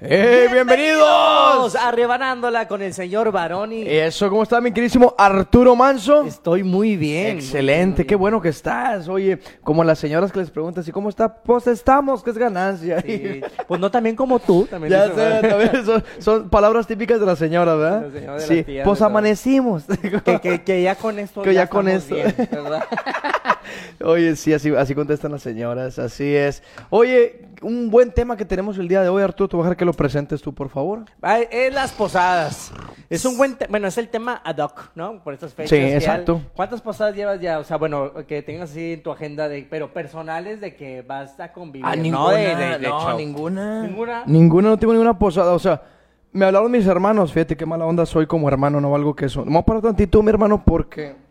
[0.00, 1.76] ¡Eh, bienvenidos!
[1.76, 3.84] a Rebanándola con el señor Baroni.
[3.86, 6.24] Eso, ¿cómo está mi queridísimo Arturo Manso?
[6.26, 7.36] Estoy muy bien.
[7.38, 9.08] Excelente, muy qué bueno que estás.
[9.08, 11.32] Oye, como las señoras que les preguntan, ¿y cómo está?
[11.34, 13.00] Pues estamos, que es ganancia.
[13.00, 13.40] Sí.
[13.66, 14.66] Pues no también como tú.
[14.68, 18.02] También Ya sé, también son, son palabras típicas de la señora, ¿verdad?
[18.06, 19.10] La señora sí, las tías, pues ¿verdad?
[19.10, 19.84] amanecimos.
[20.24, 21.40] que, que- que ya con esto.
[21.42, 22.14] Que ya con esto.
[22.16, 22.84] bien, ¿verdad?
[24.04, 26.62] Oye, sí, así, así contestan las señoras, así es.
[26.90, 29.76] Oye, un buen tema que tenemos el día de hoy, Arturo, te voy a dejar
[29.76, 31.04] que lo presentes tú, por favor.
[31.22, 32.72] Ah, Es las posadas.
[33.10, 35.22] Es un buen, te- bueno, es el tema ad hoc, ¿no?
[35.22, 35.70] Por estas fechas.
[35.70, 36.36] Sí, exacto.
[36.36, 37.58] al- ¿Cuántas posadas llevas ya?
[37.58, 41.38] O sea, bueno, que tengas así en tu agenda de, pero personales de que vas
[41.40, 41.84] a convivir.
[42.10, 43.82] no, de, de- de no, ninguna.
[43.82, 44.22] Ninguna.
[44.26, 45.82] Ninguna, no tengo ninguna posada, o sea,
[46.32, 49.44] me hablaron mis hermanos, fíjate qué mala onda soy como hermano, no valgo que eso.
[49.44, 51.23] Me voy a parar tantito, mi hermano, porque...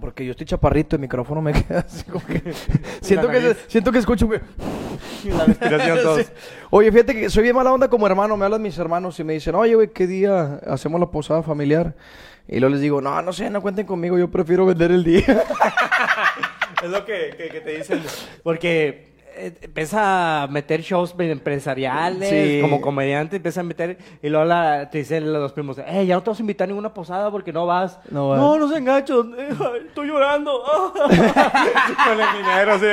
[0.00, 2.42] Porque yo estoy chaparrito, el micrófono me queda así como que...
[3.00, 3.64] siento, que nariz.
[3.68, 4.28] siento que escucho...
[5.24, 6.22] La respiración todos.
[6.22, 6.32] Sí.
[6.70, 8.36] Oye, fíjate que soy bien mala onda como hermano.
[8.36, 11.94] Me hablan mis hermanos y me dicen, oye, güey, ¿qué día hacemos la posada familiar?
[12.46, 15.44] Y luego les digo, no, no sé, no cuenten conmigo, yo prefiero vender el día.
[16.82, 18.02] Es lo que, que- que te dicen.
[18.42, 22.58] Porque empieza a meter shows empresariales, Sí.
[22.60, 23.98] como comediante, empieza a meter.
[24.22, 26.68] Y luego la- te dicen los primos: Eh, ya no te vas a invitar a
[26.68, 27.98] ninguna posada porque no vas.
[28.10, 28.38] No vas.
[28.40, 29.24] no, no se engancho.
[29.38, 29.48] eh,
[29.88, 30.62] estoy llorando.
[31.04, 32.86] Con el dinero, sí.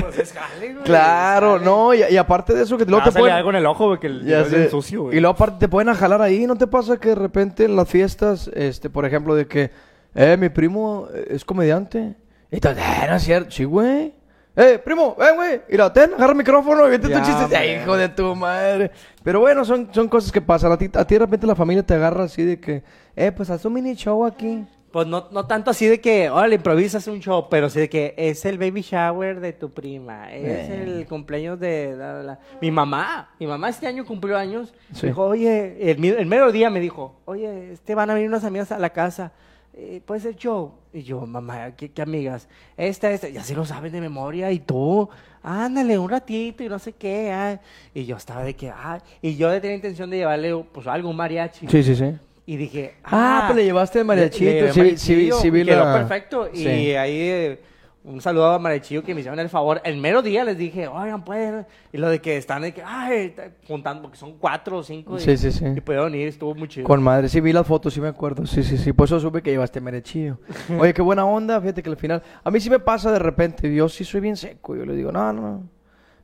[0.00, 1.64] pues es jale, güey, claro, jale.
[1.64, 3.36] no, y, y aparte de eso que luego Ah, te pueden...
[3.36, 5.16] algo en el ojo, güey, que el Ya bien sucio, güey.
[5.16, 7.88] Y luego aparte te pueden jalar ahí, ¿no te pasa que de repente en las
[7.88, 9.70] fiestas, este, por ejemplo, de que,
[10.14, 12.14] eh, mi primo eh, es comediante?
[12.50, 12.74] Y tú, eh,
[13.08, 14.12] no es cierto, sí, güey.
[14.56, 17.56] Eh, primo, ven, güey, mira, ten, agarra el micrófono y vete tu chiste.
[17.56, 18.90] Ay, hijo de tu madre.
[19.22, 20.72] Pero bueno, son, son cosas que pasan.
[20.72, 22.82] A ti, a ti de repente la familia te agarra así de que,
[23.16, 24.66] eh, pues haz un mini show aquí.
[24.90, 28.12] Pues no, no tanto así de que, órale, improvisas un show, pero sí de que
[28.16, 30.82] es el baby shower de tu prima, es Eh.
[30.82, 33.30] el cumpleaños de la, la- la- mi mamá.
[33.38, 34.74] Mi mamá este año cumplió años.
[34.92, 35.06] Sí.
[35.06, 38.42] Dijo, oye, el, mi- el mero día me dijo, oye, este van a venir unas
[38.42, 39.30] amigas a la casa,
[39.80, 40.72] eh, ¿puede ser show?
[40.92, 42.48] Y yo, mamá, ¿qué, qué amigas?
[42.76, 45.08] Esta, esta, ya se lo saben de memoria y tú,
[45.42, 47.30] ándale un ratito y no sé qué.
[47.32, 47.60] ah".
[47.94, 51.16] Y yo estaba de que, ah, y yo tenía intención de llevarle pues algo, un
[51.16, 51.66] mariachi.
[51.68, 52.12] Sí, sí, sí.
[52.46, 55.50] Y dije, Ah, pues le llevaste el mariachito, le- le sí, llevé sí, mariachillo, sí
[55.50, 56.48] vi y quedó la- perfecto.
[56.52, 56.68] Sí.
[56.68, 57.60] Y ahí eh,
[58.02, 59.80] un saludo a Mariachillo que me hicieron el favor.
[59.84, 61.66] El mero día les dije, oigan, pueden.
[61.92, 63.34] Y lo de que están de que, ay,
[63.68, 65.16] juntando, porque son cuatro o cinco.
[65.16, 65.64] y- Sí, sí, sí.
[65.76, 66.86] Y pudieron ir, estuvo muy chido.
[66.86, 68.46] Con madre, sí vi las fotos, sí me acuerdo.
[68.46, 68.92] Sí, sí, sí.
[68.94, 70.38] Por eso supe que llevaste merechillo.
[70.80, 71.60] Oye, qué buena onda.
[71.60, 72.22] Fíjate que al final.
[72.42, 73.72] A mí sí me pasa de repente.
[73.74, 74.74] Yo sí soy bien seco.
[74.76, 75.62] Yo le digo, no, no,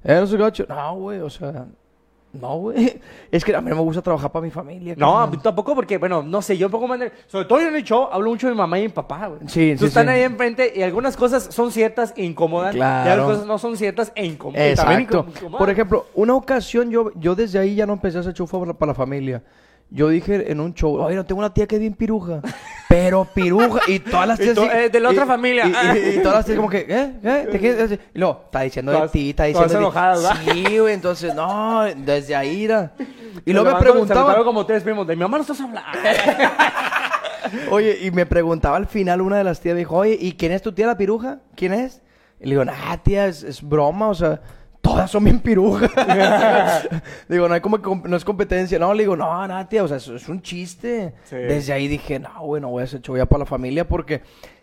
[0.05, 0.27] no.
[0.27, 0.65] Soy gacho.
[0.69, 1.67] No, güey, o sea.
[2.33, 3.01] No, güey.
[3.31, 4.95] Es que a mí no me gusta trabajar para mi familia.
[4.97, 5.31] No, a carnal.
[5.39, 7.01] mí tampoco porque, bueno, no sé, yo un poco más...
[7.29, 9.41] Sobre todo yo en el show hablo mucho de mi mamá y mi papá, güey.
[9.49, 10.13] Sí, Tú sí, están sí.
[10.13, 12.75] ahí enfrente y algunas cosas son ciertas e incomodan.
[12.75, 13.23] Y Claro.
[13.25, 15.27] otras cosas no son ciertas e también Exacto.
[15.29, 15.59] incomodan.
[15.59, 18.73] Por ejemplo, una ocasión yo, yo desde ahí ya no empecé a hacer show para,
[18.75, 19.43] para la familia.
[19.89, 22.41] Yo dije en un show, oye, no tengo una tía que es bien piruja.
[22.89, 23.81] Pero piruja.
[23.89, 24.55] Y todas las Y tías.
[24.55, 25.67] tú, así- eh, de la otra y- familia.
[25.67, 27.13] Y, y- y todas las tías como que, ¿eh?
[27.23, 27.49] ¿Eh?
[27.51, 28.01] ¿Te quieres decir?
[28.15, 29.85] Y luego, está diciendo de Todas- ti, está todas diciendo ti.
[29.85, 30.37] enojadas, ¿verdad?
[30.67, 32.93] Sí, güey, entonces, no, desde ahí era.
[33.45, 34.43] Y luego me preguntaba.
[34.45, 35.07] como tres primos.
[35.07, 35.89] De mi mamá no estás hablando.
[37.71, 40.63] Oye, y me preguntaba al final una de las tías, dijo, oye, ¿y quién es
[40.63, 41.39] tu tía la piruja?
[41.55, 42.03] ¿Quién es?
[42.41, 44.41] Y le digo, nah, tía, es, es broma, o sea,
[44.87, 45.91] todas son bien pirujas.
[47.29, 48.79] digo, no hay como, que no es competencia.
[48.79, 51.15] No, le digo, no, tía, o sea, eso es un chiste.
[51.25, 51.37] Sí.
[51.37, 54.23] Desde ahí dije, no, güey, no voy a hacer show ya para la familia porque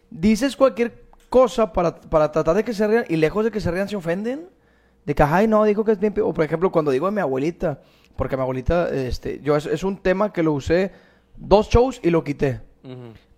[0.09, 3.71] dices cualquier cosa para, para tratar de que se rían y lejos de que se
[3.71, 4.49] rían se ofenden.
[5.05, 6.13] De que, ay, no, dijo que es bien...
[6.13, 6.21] pi-".
[6.21, 7.81] O, por ejemplo, cuando digo de mi abuelita,
[8.15, 10.91] porque mi abuelita, este, yo, es, es un tema que lo usé
[11.35, 12.61] dos shows y lo quité.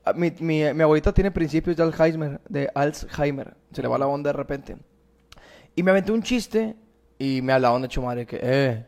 [0.03, 3.55] Ah, Mi, mi, mi abuelita tiene principios de Alzheimer, de Alzheimer.
[3.71, 4.77] Se le va la onda de repente.
[5.75, 6.75] Y me aventé un chiste
[7.19, 8.85] y me hablaban de hecho madre que, eh,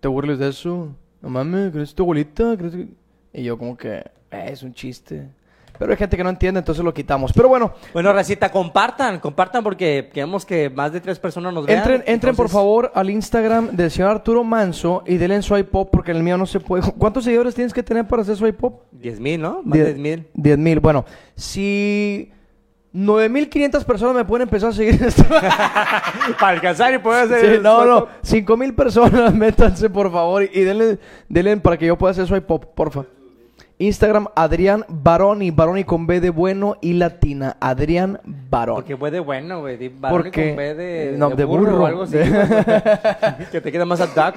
[0.00, 0.94] ¿te burles de eso?
[1.22, 2.56] No mames, ¿crees tu abuelita?
[2.56, 2.88] ¿Crees que-?"
[3.32, 3.96] Y yo como que,
[4.30, 5.28] eh, es un chiste.
[5.78, 7.34] Pero hay gente que no entiende, entonces lo quitamos.
[7.34, 11.78] Pero bueno, Bueno, Racita, compartan, compartan porque queremos que más de tres personas nos vean.
[11.80, 15.90] entren, entren por favor al Instagram del señor Arturo Manso y denle en swipe pop
[15.92, 16.82] porque el mío no se puede.
[16.98, 18.84] ¿Cuántos seguidores tienes que tener para hacer swipe pop?
[18.92, 19.60] 10 mil, ¿no?
[19.64, 20.26] Más de 10 mil.
[20.32, 20.80] 10 mil.
[20.80, 22.32] Bueno, si
[22.98, 25.22] 9500 personas me pueden empezar a seguir en esto.
[26.40, 27.56] Para alcanzar y poder hacer.
[27.56, 28.00] Sí, no, no.
[28.00, 30.98] photo- 5000 personas, métanse por favor y denle,
[31.28, 33.04] denle para que yo pueda hacer swipe pop, porfa.
[33.78, 37.58] Instagram Adrián Baroni, Baroni con B de bueno y latina.
[37.60, 38.76] Adrián Baroni.
[38.76, 39.84] Porque fue de bueno, güey.
[39.84, 41.82] y Porque- con B de, no, de burro.
[41.82, 42.16] o algo así.
[43.52, 44.36] que te queda más a duck.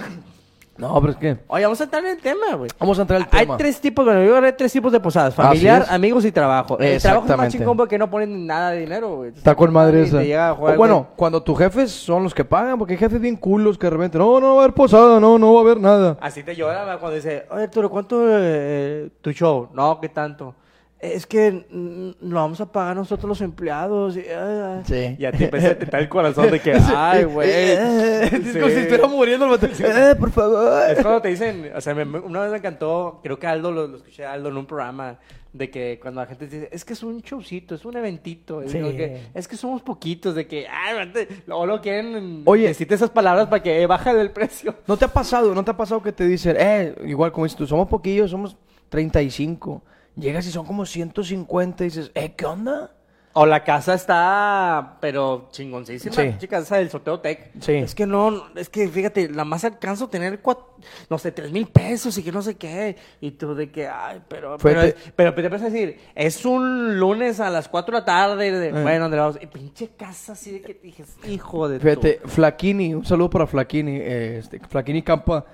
[0.79, 1.37] No, pero es que...
[1.47, 2.69] Oye, vamos a entrar en el tema, güey.
[2.79, 3.57] Vamos a entrar al Hay tema.
[3.57, 5.35] tres tipos, bueno, yo hay tres tipos de posadas.
[5.35, 5.91] Familiar, es.
[5.91, 6.79] amigos y trabajo.
[6.79, 9.29] El trabajo es más chingón porque no ponen nada de dinero, güey.
[9.35, 10.53] Está con madre esa.
[10.53, 13.87] O bueno, cuando tus jefes son los que pagan, porque hay jefes bien culos que
[13.87, 16.17] de repente, no, no va a haber posada, no, no va a haber nada.
[16.21, 19.69] Así te llora cuando dice, oye, Arturo, ¿cuánto eh, tu show?
[19.73, 20.55] No, ¿qué tanto?
[20.99, 24.17] Es que lo vamos a pagar nosotros los empleados.
[24.17, 24.83] Y, ah, ah.
[24.85, 25.15] Sí.
[25.17, 27.49] Y a ti empieza a te el corazón de que, ay, güey.
[27.49, 28.59] Es Sí.
[28.59, 29.71] como si estuviera muriendo el.
[29.79, 30.89] Eh, por favor.
[30.89, 33.87] Es cuando te dicen, o sea, me- una vez me encantó, creo que Aldo lo,
[33.87, 35.19] lo escuché a Aldo en un programa,
[35.53, 38.71] de que cuando la gente dice, es que es un showcito, es un eventito, es,
[38.71, 38.77] Sí.
[38.79, 42.67] que, es que somos poquitos, de que, ay, mate", luego lo quieren, Oye.
[42.67, 44.75] decirte esas palabras para que eh, baje el precio.
[44.85, 47.57] ¿No te ha pasado, no te ha pasado que te dicen, eh, igual como dices
[47.57, 48.57] tú, somos poquillos, somos
[48.89, 49.81] 35.
[50.15, 52.91] Llegas y son como 150 y dices, eh, ¿qué onda?
[53.33, 56.13] O la casa está, pero chingoncísima.
[56.15, 56.33] Sí.
[56.41, 56.47] Sí.
[56.47, 57.51] casa del sorteo tech.
[57.61, 57.73] Sí.
[57.75, 60.65] Es que no, es que fíjate, la más alcanzo a tener, cuat-
[61.11, 62.97] no sé, tres mil pesos y que no sé qué.
[63.21, 66.99] Y tú de que, ay, pero, pero, te- pero te empiezas a decir, es un
[66.99, 68.51] lunes a las 4 de la tarde.
[68.51, 68.81] de- Eh.
[68.83, 69.07] Bueno.
[69.39, 73.95] Y pinche casa así de que dije, hijo de Fíjate, Flaquini, un saludo para Flaquini,
[73.97, 75.45] eh, este, Flaquini Campa,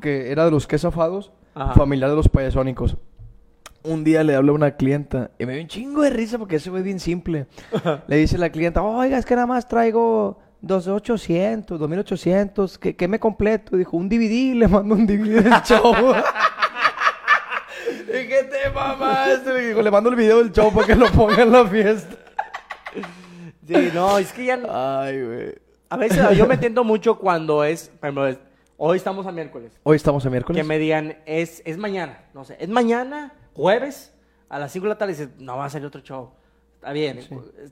[0.00, 1.32] que era de los que zafados,
[1.74, 2.96] familiar de los payasónicos.
[3.84, 6.56] Un día le habla a una clienta y me dio un chingo de risa porque
[6.56, 7.46] eso fue bien simple.
[8.06, 13.18] Le dice la clienta, oiga, es que nada más traigo 2.800, 2.800, ¿qué, ¿qué me
[13.20, 13.76] completo?
[13.76, 15.94] Dijo, un DVD, le mando un DVD del show.
[18.08, 19.52] ¿Y qué te mamaste?
[19.52, 22.16] Le dijo, le mando el video del show para que lo ponga en la fiesta.
[23.66, 24.58] Sí, no, es que ya...
[24.68, 25.54] Ay, güey.
[25.90, 28.38] A veces yo me entiendo mucho cuando es, por ejemplo, es-
[28.76, 29.72] hoy estamos a miércoles.
[29.84, 30.60] Hoy estamos en miércoles.
[30.60, 34.14] Que me digan, es, es mañana, no sé, es mañana, jueves,
[34.48, 36.30] a las 5 de la tarde, dices, no va a salir otro show.
[36.76, 37.20] Está bien,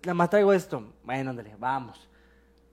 [0.05, 0.83] nada más traigo esto.
[1.05, 2.09] Bueno, ándale, vamos.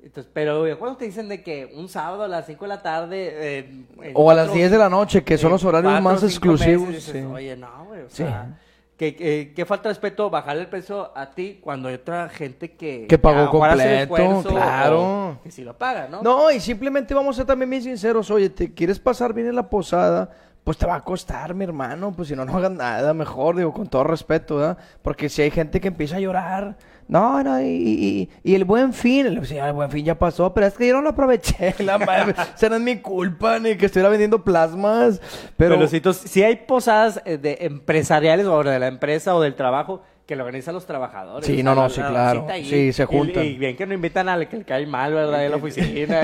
[0.04, 2.82] Entonces, pero güey, cuando te dicen de que un sábado a las 5 de la
[2.82, 3.30] tarde...
[3.60, 6.24] eh, O a las cuatro- 10 de la noche, que son los horarios cuatro más
[6.24, 6.88] exclusivos.
[6.90, 7.32] meses, dices, sí.
[7.34, 8.18] Oye, no, güey, o Sí.
[8.18, 8.60] sea...
[8.98, 12.74] Que, que, que falta de respeto bajarle el peso a ti cuando hay otra gente
[12.74, 13.08] que...
[13.08, 13.82] Que pagó completo,
[14.16, 15.40] esfuerzo claro.
[15.44, 16.22] Que sí lo paga, ¿no?
[16.22, 18.30] No, y simplemente vamos a ser también bien sinceros.
[18.30, 20.30] Oye, ¿te quieres pasar bien en la posada?
[20.64, 22.14] Pues te va a costar, mi hermano.
[22.16, 24.78] Pues si no, no hagas nada mejor, digo, con todo respeto, ¿verdad?
[25.02, 26.78] Porque si hay gente que empieza a llorar.
[27.06, 29.26] No, no, y, y- y el buen fin.
[29.28, 31.76] El buen fin ya pasó, pero es que yo no lo aproveché.
[31.84, 32.32] La madre.
[32.32, 35.20] O sea, no es mi culpa ni que estuviera vendiendo plasmas.
[35.58, 40.02] Pero, Pero, si, hay posadas eh, de empresariales o de la empresa o del trabajo
[40.26, 41.46] que lo organizan los trabajadores.
[41.46, 42.48] Sí, no, no, sí, la claro.
[42.50, 42.64] ahí.
[42.64, 43.44] Sí, se juntan.
[43.44, 45.44] Y, bien que no invitan al que le cae mal, ¿verdad?
[45.44, 46.22] En la oficina.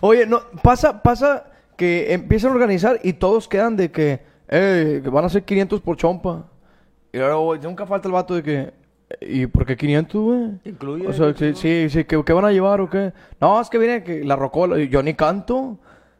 [0.00, 5.08] Oye, no, pasa, pasa que empiezan a organizar y todos quedan de que, eh, que
[5.10, 6.46] van a ser 500 por chompa.
[7.12, 8.74] Y luego güey, nunca falta el vato de que,
[9.20, 10.50] ¿y por qué 500, güey?
[10.64, 11.06] Incluye.
[11.06, 13.12] O sea, sí, sí, sí, ¿qué, qué van a llevar o qué?
[13.40, 15.78] No, es que viene que la rocola, yo ni canto.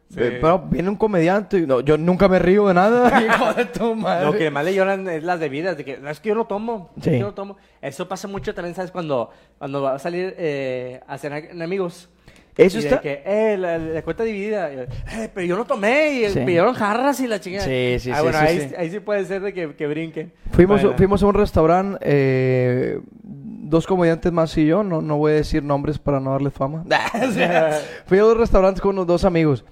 [0.09, 0.19] Sí.
[0.21, 3.21] Eh, Pero viene un comediante, y no, yo nunca me río de nada.
[3.25, 4.25] hijo de tu madre.
[4.25, 6.45] Lo que más le lloran es las bebidas, de que "No, es que yo no
[6.47, 7.09] tomo, es Sí.
[7.11, 7.57] que yo no tomo.
[7.81, 8.89] Eso pasa mucho también, ¿sabes?
[8.91, 12.09] Cuando, cuando va a salir eh, a cenar en amigos.
[12.57, 14.71] Eso y de está- que, eh, la, la cuenta dividida.
[14.71, 14.87] Eh,
[15.33, 16.39] pero yo no tomé y Sí.
[16.39, 17.65] pidieron jarras y la chingada.
[17.65, 18.75] Sí, sí, ah, sí, bueno, sí, ahí, sí.
[18.77, 20.33] ahí sí puede ser de que, que brinquen.
[20.51, 20.97] Fuimos, Bueno.
[20.97, 25.61] fuimos a un restaurante, eh, dos comediantes más y yo, no, no voy a decir
[25.63, 26.83] nombres para no darles fama.
[27.33, 29.63] Sea, Fui a dos restaurantes con unos dos amigos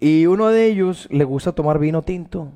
[0.00, 2.52] y uno de ellos le gusta tomar vino tinto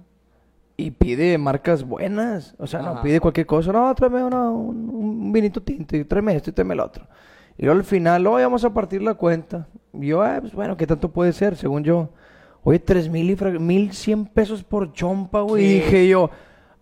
[0.77, 3.03] y pide marcas buenas, o sea, no Ajá.
[3.03, 6.75] pide cualquier cosa, no, tráeme una- un, un vinito tinto y tráeme esto y tráeme
[6.75, 7.07] el otro.
[7.59, 9.67] Y luego al final, hoy vamos a partir la cuenta.
[9.93, 11.57] Y yo, ah, pues bueno, ¿qué tanto puede ser?
[11.57, 12.11] Según yo,
[12.65, 15.65] oye, tres mil y mil cien pesos por chompa, güey.
[15.65, 16.31] Y dije yo,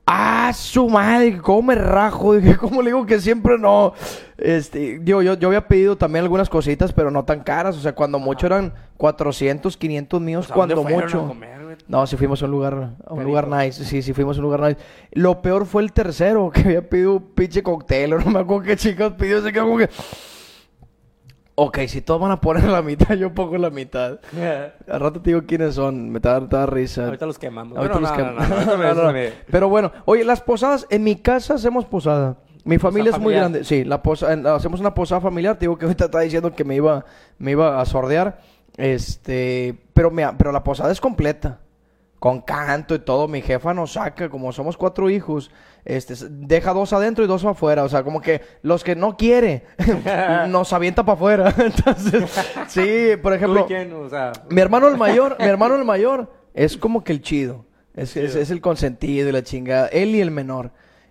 [0.06, 2.34] ah, su madre, ¿cómo me rajo?
[2.36, 3.92] Dije, ¿cómo le digo que siempre no?
[4.38, 7.76] Este, digo, yo, yo había pedido también algunas cositas, pero no tan caras.
[7.76, 11.24] O sea, cuando mucho eran 400, 500 míos, Pues, ¿a dónde cuando mucho.
[11.24, 11.76] a comer, güey?
[11.88, 13.84] No, sí fuimos a un lugar, a un lugar nice.
[13.84, 14.78] Sí, sí fuimos a un lugar nice.
[15.12, 18.14] Lo peor fue el tercero, que había pedido un pinche cóctel.
[18.14, 19.42] o No me acuerdo qué chicas pidió.
[19.42, 19.88] Se quedó como que...
[21.56, 24.18] Ok, si todos van a poner la mitad, yo pongo la mitad.
[24.88, 26.10] Al rato te digo quiénes son.
[26.10, 27.04] Me da, da risa.
[27.06, 27.76] Ahorita los quemamos.
[27.76, 29.12] Ahorita Bueno, los no,
[29.50, 32.36] Pero bueno, oye, las posadas, en mi casa hacemos posada.
[32.64, 33.40] Mi familia es muy familiar.
[33.42, 33.64] grande.
[33.64, 35.56] Sí, la posa- en- hacemos una posada familiar.
[35.56, 37.04] Te digo que ahorita está diciendo que me iba,
[37.38, 38.38] me iba a sordear.
[38.76, 41.58] Este, pero, me, pero la posada es completa.
[42.20, 43.26] Con canto y todo.
[43.26, 45.50] Mi jefa nos saca, como somos cuatro hijos,
[45.84, 47.82] este, deja dos adentro y dos afuera.
[47.82, 49.64] O sea, como que los que no quiere,
[50.48, 51.54] nos avienta para afuera.
[51.58, 52.30] Entonces,
[52.68, 53.66] sí, por ¿Tú y ejemplo.
[53.66, 53.92] quién?
[53.94, 57.64] O sea, Mi hermano el mayor, mi hermano el mayor es como que el chido.
[57.94, 59.88] Es, es, es el consentido y la chingada.
[59.88, 60.70] Él y el menor.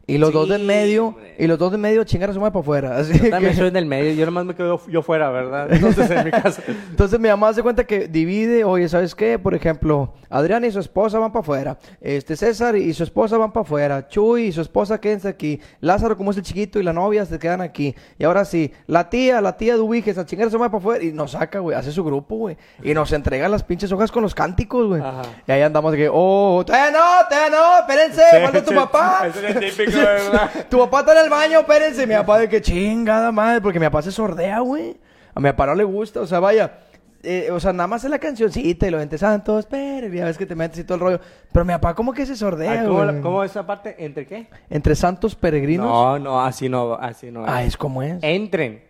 [0.09, 1.35] Y los dos de en Sí, medio, hombre.
[1.37, 2.97] y los dos de en medio chingar a su madre para afuera.
[2.97, 5.71] Así Yo también que- soy del medio, yo nomás me quedo yo fuera, ¿verdad?
[5.71, 6.61] Entonces en mi casa.
[6.89, 9.37] Entonces mi mamá se cuenta que divide, oye, ¿sabes qué?
[9.39, 11.77] Por ejemplo, Adrián y su esposa van para afuera.
[12.01, 14.07] Este César y su esposa van para afuera.
[14.07, 15.59] Chuy y su esposa quédense aquí.
[15.81, 17.95] Lázaro, como es el chiquito, y la novia se quedan aquí.
[18.17, 20.79] Y ahora sí, la tía, la tía de Ubiges, a chingar a su madre para
[20.79, 21.03] afuera.
[21.03, 22.57] Y nos saca, güey, hace su grupo, güey.
[22.83, 25.01] Y nos entrega las pinches hojas con los cánticos, güey.
[25.47, 29.27] Y ahí andamos de que, oh, todavía no, todavía no, espérense, falta tu papá.
[29.27, 29.98] Es.
[30.69, 32.07] Tu papá está en el baño, espérense.
[32.07, 34.97] Mi papá de que chingada madre, porque mi papá se sordea, güey.
[35.33, 36.79] A mi papá no le gusta, o sea, vaya.
[37.23, 40.37] eh, o sea, nada más es la cancioncita y lo ente santos, espere, ya ves
[40.37, 41.19] que te metes y todo el rollo.
[41.51, 43.21] Pero mi papá como que se sordea, ¿Cómo, güey.
[43.21, 43.95] ¿Cómo esa parte?
[43.99, 44.47] ¿Entre qué?
[44.69, 45.87] Entre santos peregrinos.
[45.87, 47.43] No, no, así no, así no.
[47.47, 48.17] Ah, es como es.
[48.21, 48.88] Entren.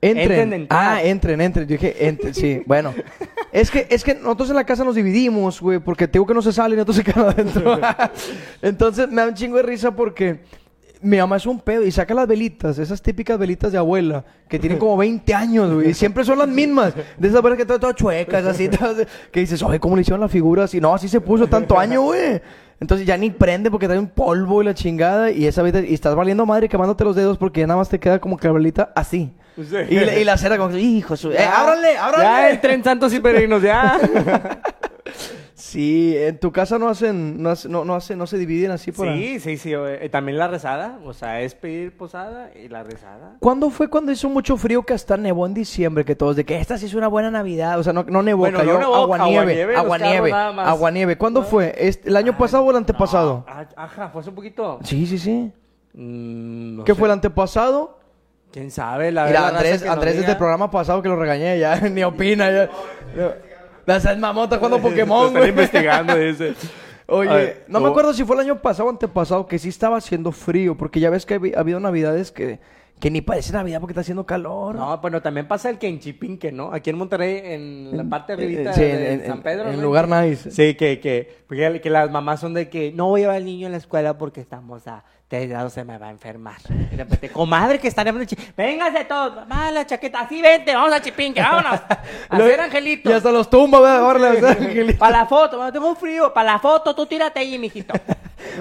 [0.00, 0.40] Entren.
[0.52, 1.66] entren ah, entren, entren.
[1.66, 2.94] Yo dije, entren, sí, bueno.
[3.50, 6.42] Es que, es que nosotros en la casa nos dividimos, güey, porque tengo que no
[6.42, 7.78] se salen y otros se quedan adentro.
[8.62, 10.40] Entonces me da un chingo de risa porque
[11.00, 14.58] mi mamá es un pedo y saca las velitas, esas típicas velitas de abuela, que
[14.58, 16.94] tienen como 20 años, güey, y siempre son las mismas.
[17.16, 20.20] De esas velas que están todas chuecas, así, todas- que dices, oye, ¿cómo le hicieron
[20.20, 20.80] la figura así?
[20.80, 22.40] No, así se puso tanto año, güey.
[22.80, 25.94] Entonces ya ni prende porque trae un polvo y la chingada y esa velita- y
[25.94, 29.32] estás valiendo madre quemándote los dedos porque ya nada más te queda como velita así.
[29.56, 29.76] Sí.
[29.88, 31.30] Y, la- y la cera como hijo, su...
[31.32, 32.24] ¡Eh, Ya, ábranle, ábranle!
[32.24, 33.98] Ya entren santos y peregrinos, ya.
[35.58, 38.92] Sí, en tu casa no hacen, no, hace- no, no, hace- no se dividen así
[38.92, 39.38] por ahí.
[39.38, 39.72] sí, sí, sí.
[39.74, 40.98] eh, También la rezada.
[41.06, 43.36] O sea, es pedir posada y la rezada.
[43.40, 46.04] ¿Cuándo fue cuando hizo mucho frío que hasta nevó en diciembre?
[46.04, 47.78] Que todos de que esta sí es una buena Navidad.
[47.78, 49.74] O sea, no, no nevó, Bueno, cayó no aguanieve.
[49.76, 51.16] aguanieve, Aguanieve.
[51.16, 51.74] ¿Cuándo fue?
[51.78, 53.44] ¿Este- ¿El año Ay, pasado o el antepasado?
[53.48, 54.78] no, ah, Ajá, fue hace un poquito.
[54.84, 55.52] Sí, sí, sí.
[55.94, 56.98] Mm, no ¿Qué sé.
[56.98, 57.98] fue el antepasado?
[58.52, 59.10] ¿Quién sabe?
[59.10, 62.50] La Mira, Andrés, Andrés desde el programa pasado que lo regañé ya, ni opina.
[62.50, 62.68] Ya.
[63.86, 65.50] La Sal mamón está jugando Pokémon, están güey.
[65.50, 66.54] investigando, dice.
[67.08, 69.96] Oye, no me hubo- acuerdo si fue el año pasado o antepasado que sí estaba
[69.98, 72.58] haciendo frío, porque ya ves que ha habido navidades que,
[72.98, 74.74] que ni parece Navidad porque está haciendo calor.
[74.74, 76.72] No, bueno, también pasa el que en Chipinque, ¿no?
[76.72, 79.70] Aquí en Monterrey, en la parte Eh, arribita sí, de en, en- San Pedro.
[79.70, 79.82] en ¿no?
[79.82, 80.50] lugar nice.
[80.50, 83.68] Sí, que, que, que las mamás son de que no voy a llevar al niño
[83.68, 86.56] a la escuela porque estamos a tres grados, se me va a enfermar.
[86.68, 88.36] Y de repente, comadre, que estaremos en.
[88.56, 91.80] Véngase todos, mamá, la chaqueta, así vente, vamos a Chipinque, vámonos.
[92.28, 93.10] A hacer angelitos.
[93.10, 93.48] Y hasta los
[94.44, 94.98] angelitos.
[94.98, 96.32] Para la foto, mamá, tengo frío.
[96.32, 97.94] Para la foto, tú tírate ahí, mijito.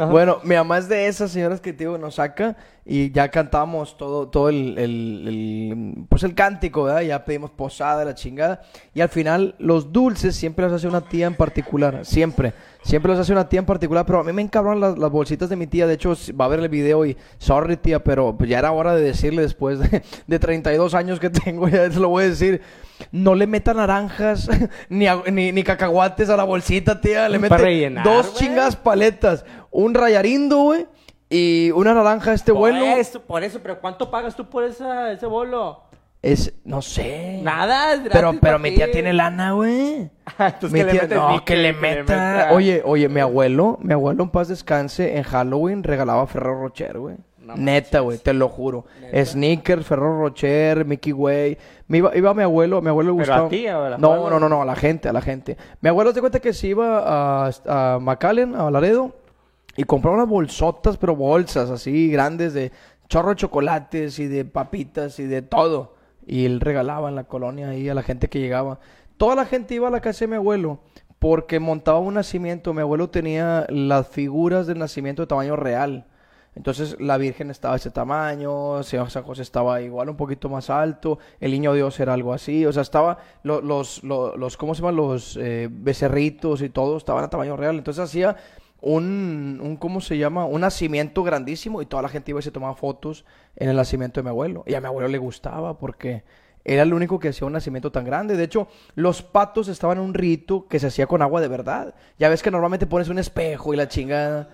[0.10, 2.56] Bueno, mi mamá es de esas señoras que te digo, nos saca
[2.86, 7.02] y ya cantamos todo, todo el, el- el- pues el cántico, ¿verdad?
[7.02, 8.62] Ya pedimos posada, la chingada.
[8.94, 12.54] Y al final, los dulces siempre los hace una tía en particular, siempre.
[12.86, 15.50] Siempre los hace una tía en particular, pero a mí me encabronan las, las bolsitas
[15.50, 15.88] de mi tía.
[15.88, 18.94] De hecho, va a ver el video y, sorry tía, pero pues ya era hora
[18.94, 22.62] de decirle después de, de 32 años que tengo, ya se lo voy a decir.
[23.12, 24.48] No le meta naranjas
[24.90, 27.28] ni, a- ni, ni cacahuates a la bolsita, tía.
[27.28, 30.86] Le mete rellenar, dos chingas paletas, un rayarindo, güey,
[31.28, 32.82] y una naranja este vuelo.
[32.86, 35.82] Por eso, por eso, pero ¿cuánto pagas tú por esa, ese bolo?
[36.26, 37.40] Es, no sé.
[37.44, 38.76] Nada, es Pero, gratis pero mi ti.
[38.78, 40.10] tía tiene lana, güey.
[40.40, 42.02] Entonces, Mi ¿qué le tía- metes, no, que le Que meta.
[42.04, 42.50] meta.
[42.54, 47.16] Oye, oye, mi abuelo, mi abuelo en paz descanse, en Halloween regalaba Ferrero Rocher, güey.
[47.40, 48.86] No Neta, güey, te lo juro.
[49.24, 51.58] Sneakers, Ferrero Rocher, Mickey Way.
[51.88, 53.46] Me iba, iba mi abuelo, a mi abuelo le ¿Pero gustaba.
[53.46, 55.56] a ti o a la no, no, no, no, a la gente, a la gente.
[55.80, 57.04] Mi abuelo se cuenta que se iba
[57.46, 59.14] a, a McAllen, a Laredo,
[59.78, 62.72] y compraba unas bolsotas, pero bolsas así grandes de
[63.10, 65.94] chorro de chocolates y de papitas y de todo.
[66.28, 68.80] Y él regalaba en la colonia ahí a la gente que llegaba.
[69.18, 70.80] Toda la gente iba a la casa de mi abuelo
[71.20, 72.74] porque montaba un nacimiento.
[72.74, 76.08] Mi abuelo tenía las figuras del nacimiento de tamaño real.
[76.56, 81.20] Entonces la Virgen estaba de ese tamaño, San José estaba igual un poquito más alto,
[81.42, 84.82] el Niño Dios era algo así, o sea, estaba lo- los, lo- los, ¿cómo se
[84.82, 84.96] llaman?
[84.96, 87.76] Los eh, becerritos y todo estaban a tamaño real.
[87.78, 88.38] Entonces hacía
[88.86, 90.46] un, un, ¿cómo se llama?
[90.46, 93.26] Un nacimiento grandísimo y toda la gente iba y se tomaba fotos
[93.56, 94.64] en el nacimiento de mi abuelo.
[94.68, 96.24] Y a mi abuelo le gustaba porque
[96.64, 98.38] era el único que hacía un nacimiento tan grande.
[98.38, 101.96] De hecho, los patos estaban en un rito que se hacía con agua de verdad.
[102.20, 104.50] Ya ves que normalmente pones un espejo y la chingada.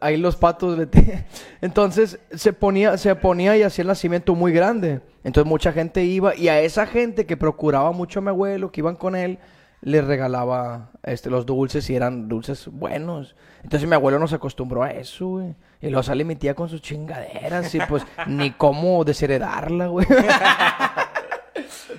[0.00, 0.88] Ahí los patos le
[1.60, 5.00] Entonces se ponía, se ponía y hacía el nacimiento muy grande.
[5.24, 8.82] Entonces mucha gente iba y a esa gente que procuraba mucho a mi abuelo, que
[8.82, 9.40] iban con él,
[9.82, 13.34] le regalaba este, los dulces y eran dulces buenos.
[13.62, 15.54] Entonces mi abuelo nos acostumbró a eso, güey.
[15.80, 20.06] Y luego sale mi tía con sus chingaderas y pues ni cómo desheredarla, güey.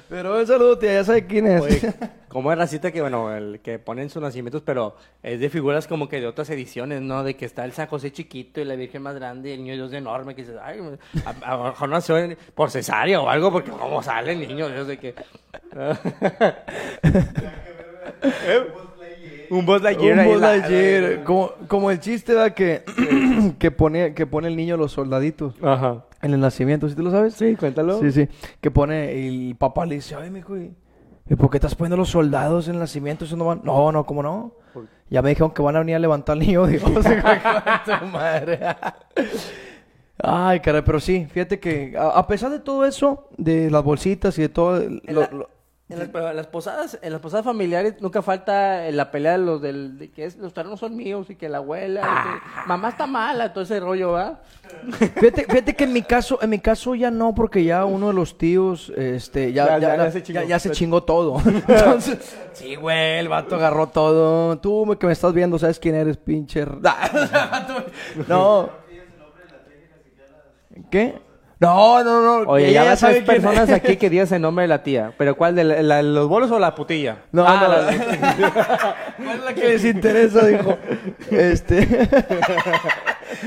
[0.10, 1.62] Pero un saludo, tía, ya sabe quién es.
[1.62, 1.94] Oye,
[2.28, 6.08] como es racita que, bueno, el que ponen sus nacimientos, pero es de figuras como
[6.08, 7.24] que de otras ediciones, ¿no?
[7.24, 9.74] De que está el San José chiquito y la Virgen más grande y el niño
[9.76, 10.80] Dios enorme, que dices, ay,
[11.26, 14.70] a, a lo mejor nació en- por cesárea o algo, porque cómo sale el niño
[14.70, 15.16] Dios de que...
[19.50, 20.20] Un Buzz Lightyear.
[20.20, 22.84] Un Buzz Lightyear, como, como el chiste da que,
[23.60, 26.06] que, pone, que pone el niño los soldaditos Ajá.
[26.22, 27.34] en el nacimiento, ¿sí te lo sabes?
[27.36, 28.00] Sí, cuéntalo.
[28.00, 28.28] Sí, sí.
[28.62, 30.74] Que pone, y el papá le dice, ay, mijo, ¿y,
[31.30, 33.26] ¿y por qué estás poniendo los soldados en el nacimiento?
[33.26, 33.62] Eso no van.
[33.64, 34.54] No, no, ¿cómo no?
[34.74, 38.60] ¿Por- Ya me dijeron que van a venir a levantar al niño de tu madre.
[40.26, 44.38] Ay, caray, pero sí, fíjate que a, a pesar de todo eso, de las bolsitas
[44.40, 45.50] y de todo, lo- la- lo-
[45.90, 49.38] En las, pero en las posadas, en las posadas familiares nunca falta la pelea de
[49.40, 52.42] los del de que es, los terrenos son míos y que la abuela, y Ah.
[52.64, 54.40] que mamá está mala, todo ese rollo, ¿va?
[55.18, 58.14] Fíjate, fíjate que en mi caso, en mi caso ya no, porque ya uno de
[58.14, 60.40] los tíos, este, ya, Ya- ya, ya- ya ya- se chingó.
[60.42, 61.42] ya- ya se chingó todo.
[61.68, 64.58] Entonces, sí, güey, el vato agarró todo.
[64.60, 66.66] Tú que me estás viendo, ¿sabes quién eres, pinche?
[68.28, 68.70] no.
[70.90, 71.22] ¿Qué?
[71.64, 72.50] No, no, no.
[72.52, 75.14] Oye, ya tres quién personas aquí que digas el nombre de la tía.
[75.18, 75.56] ¿Pero cuál?
[75.56, 77.20] ¿De la- la- los bolos o la putilla?
[77.32, 77.68] No, Ah, no.
[77.70, 80.46] la- ¿Cuál es la que les interesa?
[80.46, 80.78] Dijo.
[81.32, 81.88] Este.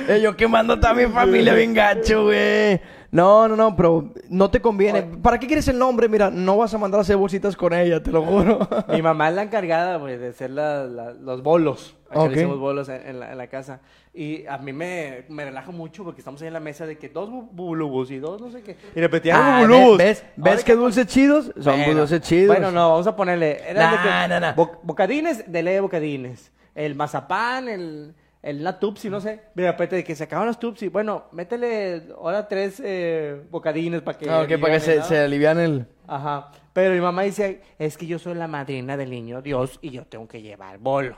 [0.22, 2.80] Yo quemando toda mi familia bien gacho, güey.
[3.10, 5.02] No, no, no, pero no te conviene.
[5.02, 6.08] ¿Para qué quieres el nombre?
[6.08, 8.68] Mira, no vas a mandar a hacer bolsitas con ella, te lo juro.
[8.88, 11.95] Mi mamá es la encargada, güey, de hacer la- la- los bolos.
[12.08, 12.28] Aquí Ok.
[12.30, 13.80] le decimos bolos en, en la, en la casa.
[14.14, 17.08] Y a mí me, me relaja mucho porque estamos ahí en la mesa de que
[17.08, 18.76] dos bu- bubulubus y dos no sé qué.
[18.94, 19.66] Y repetían Ah.
[19.98, 20.24] ¿Ves?
[20.36, 21.52] ¿Ves Ahora qué dulces chidos?
[21.60, 22.48] Son Bueno, dulces chidos.
[22.56, 23.60] Bueno, no, vamos a ponerle.
[23.68, 24.52] Era Nah, que- nah, nah.
[24.54, 26.52] bo- bocadines, de ley de bocadines.
[26.74, 29.40] El mazapán, el, el la tupsi, no sé.
[29.54, 30.88] De repente de que se acaban los tupsi.
[30.88, 34.30] Bueno, métele ahora tres eh, bocadines para que.
[34.30, 35.04] Ah, ok, para que se, ¿no?
[35.04, 35.86] se alivian el...
[36.06, 36.50] Ajá.
[36.72, 40.04] Pero mi mamá dice, es que yo soy la madrina del niño Dios y yo
[40.04, 41.16] tengo que llevar bolo.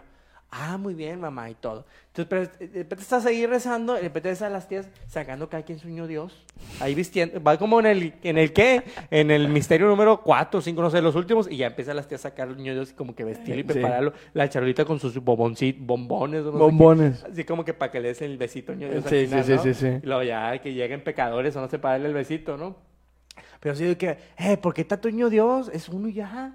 [0.50, 1.84] Ah, muy bien, mamá, y todo.
[2.14, 5.50] Entonces, pero eh, de repente estás ahí rezando, de repente ves a las tías sacando
[5.50, 6.42] cada quien su niño Dios.
[6.80, 10.80] Ahí vistiendo, va como en el, en el qué, en el misterio número 4, 5,
[10.80, 12.94] no sé, los últimos, y ya empiezan las tías a sacar el niño Dios y
[12.94, 13.72] como que vestirlo y Sí.
[13.74, 14.14] prepararlo.
[14.32, 16.58] La charolita con sus bomboncitos, bombones, o no sé qué.
[16.64, 17.24] Bombones.
[17.24, 19.52] Así como que para que le des el besito niño Dios Sí, sí, final, sí,
[19.52, 19.62] ¿no?
[19.62, 19.86] sí, sí.
[20.02, 22.74] Y luego ya que lleguen pecadores o no sé, para darle el besito, ¿no?
[23.60, 25.70] Pero sí de que, eh, ¿por qué está tu niño Dios?
[25.74, 26.54] Es uno ya.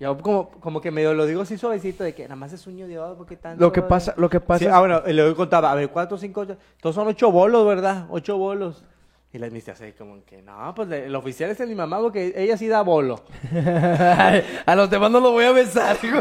[0.00, 2.76] Yo como, como que medio lo digo así suavecito de que nada más es un
[2.76, 3.60] Dios, ¿por qué tanto?
[3.60, 6.42] Lo que pasa, lo que pasa Sí, ah, bueno, luego contaba, a ver, ¿cuántos, cinco,
[6.42, 6.56] ocho?
[6.80, 8.06] Todos son ocho bolos, ¿verdad?
[8.08, 8.84] Ocho bolos.
[9.32, 12.32] Y la administración así como que, no, pues el oficial es el mi mamá porque
[12.36, 13.24] ella sí da bolo.
[14.66, 16.20] a los demás no los voy a besar, hijo.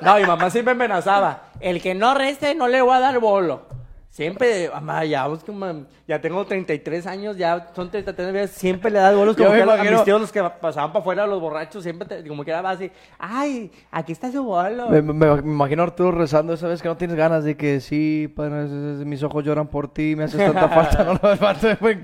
[0.00, 1.50] No, mi mamá siempre me amenazaba.
[1.60, 3.66] El que no reste no le voy a dar bolo.
[4.12, 8.98] Siempre, mamá, ya, vamos como- ya tengo 33 años, ya son 33 veces, siempre le
[8.98, 11.84] das bolos como me que a, mis tíos los que pasaban para afuera, los borrachos,
[11.84, 14.88] siempre te- como que era así, ay, aquí está su bolo.
[14.90, 17.78] Me, me- me imagino a Arturo rezando esa vez que no tienes ganas de que
[17.78, 18.64] sí, padre,
[19.04, 22.02] mis ojos lloran por ti, me haces tanta falta, no lo falta de buen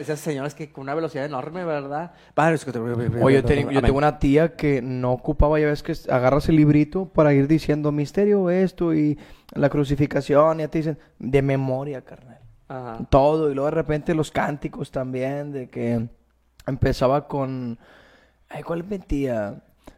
[0.00, 2.14] esas, señoras que con una velocidad enorme, ¿verdad?
[2.34, 5.66] Padre, es que te- Oye, yo, tengo- yo tengo una tía que no ocupaba, ya
[5.66, 9.16] ves que agarras el librito para ir diciendo misterio esto y
[9.54, 12.40] la crucificación, y ya te dicen de memoria, carnal.
[12.68, 12.98] Ajá.
[13.10, 16.08] Todo, y luego de repente los cánticos también, de que
[16.66, 17.78] empezaba con...
[18.48, 18.84] Ay, ¿cuál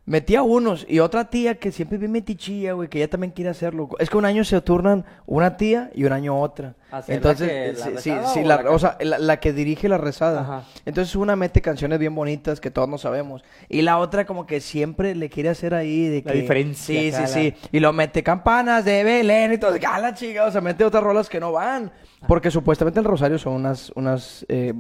[0.07, 0.25] metía?
[0.25, 3.89] Metía unos y otra tía que siempre bien metichilla, güey, que ella también quiere hacerlo.
[3.99, 6.75] Es que un año se turnan una tía y un año otra.
[6.91, 8.97] ¿Hacer la Entonces, que- la sí, sí, rezada sí, o la- la que- o sea,
[9.01, 10.41] la, la que dirige la rezada.
[10.43, 10.65] Ajá.
[10.85, 13.43] Entonces una mete canciones bien bonitas que todos no sabemos.
[13.69, 16.29] Y la otra como que siempre le quiere hacer ahí de que...
[16.29, 17.55] La diferencia Sí, sí, sí.
[17.73, 19.75] Y lo mete campanas de Belén y todo.
[19.89, 20.45] ¡Ah, la chica!
[20.45, 21.91] O sea, mete otras rolas que no van.
[22.29, 24.73] Porque supuestamente el rosario son unas, unas eh,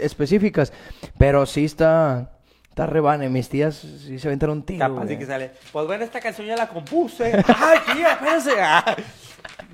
[0.00, 0.72] específicas.
[1.18, 2.30] Pero sí está...
[2.72, 3.28] Está rebane.
[3.28, 4.78] Mis tías sí se aventan un tiro.
[4.78, 5.18] Capaz güey.
[5.18, 5.50] que sale.
[5.72, 7.30] Pues bueno, esta canción ya la compuse.
[7.46, 8.52] ¡Ay, tía, espérese!
[8.58, 8.96] Ah.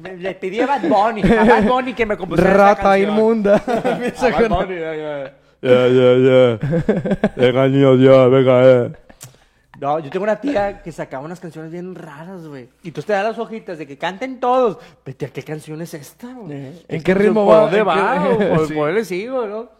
[0.02, 3.10] Me- Le pedí a Bad Bunny, a Bad Bunny que me compusiera esta Rata canción.
[3.10, 3.54] inmunda.
[3.66, 5.34] A Bad Bunny, ya, ya.
[5.60, 7.32] Ya, ya, ya.
[7.36, 8.92] Venga, niño Dios, venga, eh.
[9.80, 12.68] No, yo tengo una tía que sacaba unas canciones bien raras, güey.
[12.82, 14.78] Y tú te das las hojitas de que canten todos.
[15.04, 16.52] Pero tía, ¿qué canción es esta, güey?
[16.52, 17.60] Eh, ¿Qué ¿en qué ritmo ¿Por va?
[17.60, 18.28] dónde ¿En qué- va?
[18.30, 18.74] ¿O ¿Por, Sí.
[18.74, 19.77] por dónde sigo, no?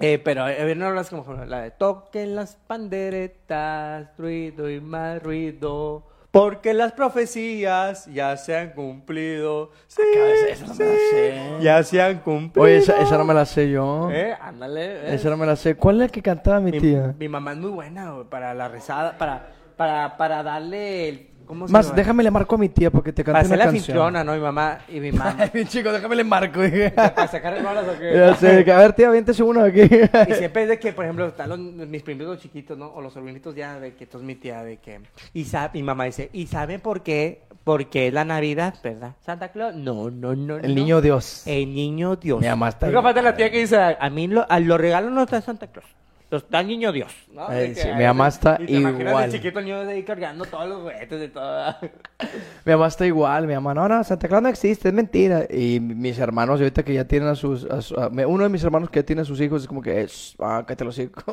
[0.00, 6.06] Eh, pero eh, una rolas como la de toquen las panderetas, ruido y más ruido,
[6.30, 9.70] porque las profecías ya se han cumplido.
[9.88, 10.02] Sí,
[10.48, 11.40] esa no me la sí, sé.
[11.60, 12.64] ya se han cumplido.
[12.64, 14.08] Oye, esa, esa no me la sé yo.
[14.10, 15.08] Eh, ándale.
[15.10, 15.14] eh.
[15.14, 15.74] Esa no me la sé.
[15.74, 17.14] ¿Cuál es la que cantaba mi Mi, tía?
[17.18, 21.29] mi mamá es muy buena güey, para la rezada, para, para, para darle el...
[21.50, 21.96] ¿Cómo se Más, llama?
[21.96, 24.12] déjame le marco a mi tía porque te hacer una la canción.
[24.24, 24.34] ¿no?
[24.34, 25.34] Mi mamá y mi mamá.
[25.52, 26.62] Ay, chico, déjame le marco.
[26.62, 26.92] dije.
[26.92, 28.12] ¿Para sacar rolas o qué?
[28.14, 29.80] ya sé, que a ver, tía, aviéntese uno aquí.
[29.80, 32.86] Y siempre es de que, por ejemplo, están los, mis primitos chiquitos, ¿no?
[32.94, 35.00] O los sobrinitos ya, de que esto es mi tía, de que...
[35.34, 37.42] Y sa- mi mamá dice, ¿y sabe por qué?
[37.64, 39.16] Porque es la Navidad, ¿verdad?
[39.26, 39.74] ¿Santa Claus?
[39.74, 40.74] No, no, no, El no.
[40.76, 41.42] niño Dios.
[41.46, 42.40] El niño Dios.
[42.40, 43.04] Mi mamá está Nunca bien.
[43.08, 45.86] falta la tía que dice, a mí lo, a los regalos no está Santa Claus.
[46.30, 47.12] Los da niño Dios.
[47.32, 47.46] ¿no?
[47.48, 49.30] Ay, De que, mi mamá está y te igual.
[49.30, 51.74] de chiquito el niño de ahí cargando todos los juguetes y todo.
[52.64, 55.46] Mi mamá está igual, mi mamá, no, no, Santa Claus no existe, es mentira.
[55.50, 58.50] Y mis hermanos, ahorita que ya tienen a sus, a su- a- me- uno de
[58.50, 60.06] mis hermanos que ya tiene a sus hijos, es como que,
[60.38, 61.24] ah, cállate los hijos.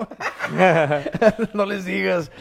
[1.53, 2.31] no les digas.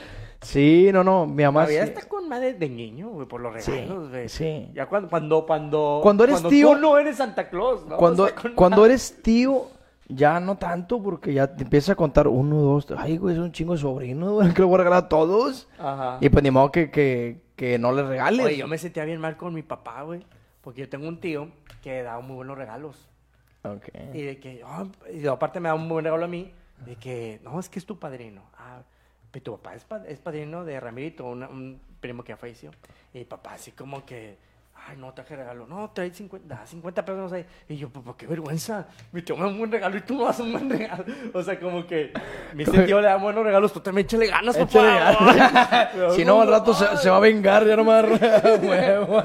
[0.43, 1.93] Sí, no, no, mi mamá Todavía sí.
[1.95, 4.29] está con madre de niño, güey, por los regalos, güey.
[4.29, 4.69] sí.
[4.75, 7.97] Ya cuando, cuando, cuando, Cuando eres tío- tú no eres Santa Claus, ¿no?
[7.97, 9.67] Cuando, O sea, con cuando eres tío,
[10.09, 12.99] ya no tanto, porque ya te empiezas a contar uno, dos, tres.
[13.03, 15.69] ay, güey, es un chingo de sobrinos, güey, que le voy a regalar a todos.
[15.79, 16.19] Ajá.
[16.21, 18.45] Y pues ni modo que, que, que no les regales.
[18.47, 20.25] Oye, yo me sentía bien mal con mi papá, güey.
[20.61, 21.49] Porque yo tengo un tío
[21.83, 23.09] que da muy buenos regalos.
[23.63, 23.89] Ok.
[24.15, 26.53] Y de que, ah, y aparte me da un buen regalo a mí,
[26.85, 28.43] de que, no, es que es tu padrino.
[28.59, 28.83] Ah,
[29.31, 32.71] pero tu papá es, pa- es padrino de Ramirito, una- un primo que falleció.
[33.15, 34.39] Y papá así como que,
[34.89, 35.67] ay, no traje regalo.
[35.67, 37.47] No, trae 50, da 50 pesos, no sé.
[37.69, 38.87] Y yo, papá, qué vergüenza.
[39.13, 41.05] Mi tío me da un buen regalo y tú no das un buen regalo.
[41.33, 42.13] O sea, como que,
[42.55, 45.13] mi tío le da buenos regalos, tú también échale ganas, papá.
[45.13, 48.05] Échale si no, al rato se, se va a vengar, ya nomás.
[48.63, 49.23] Huevo.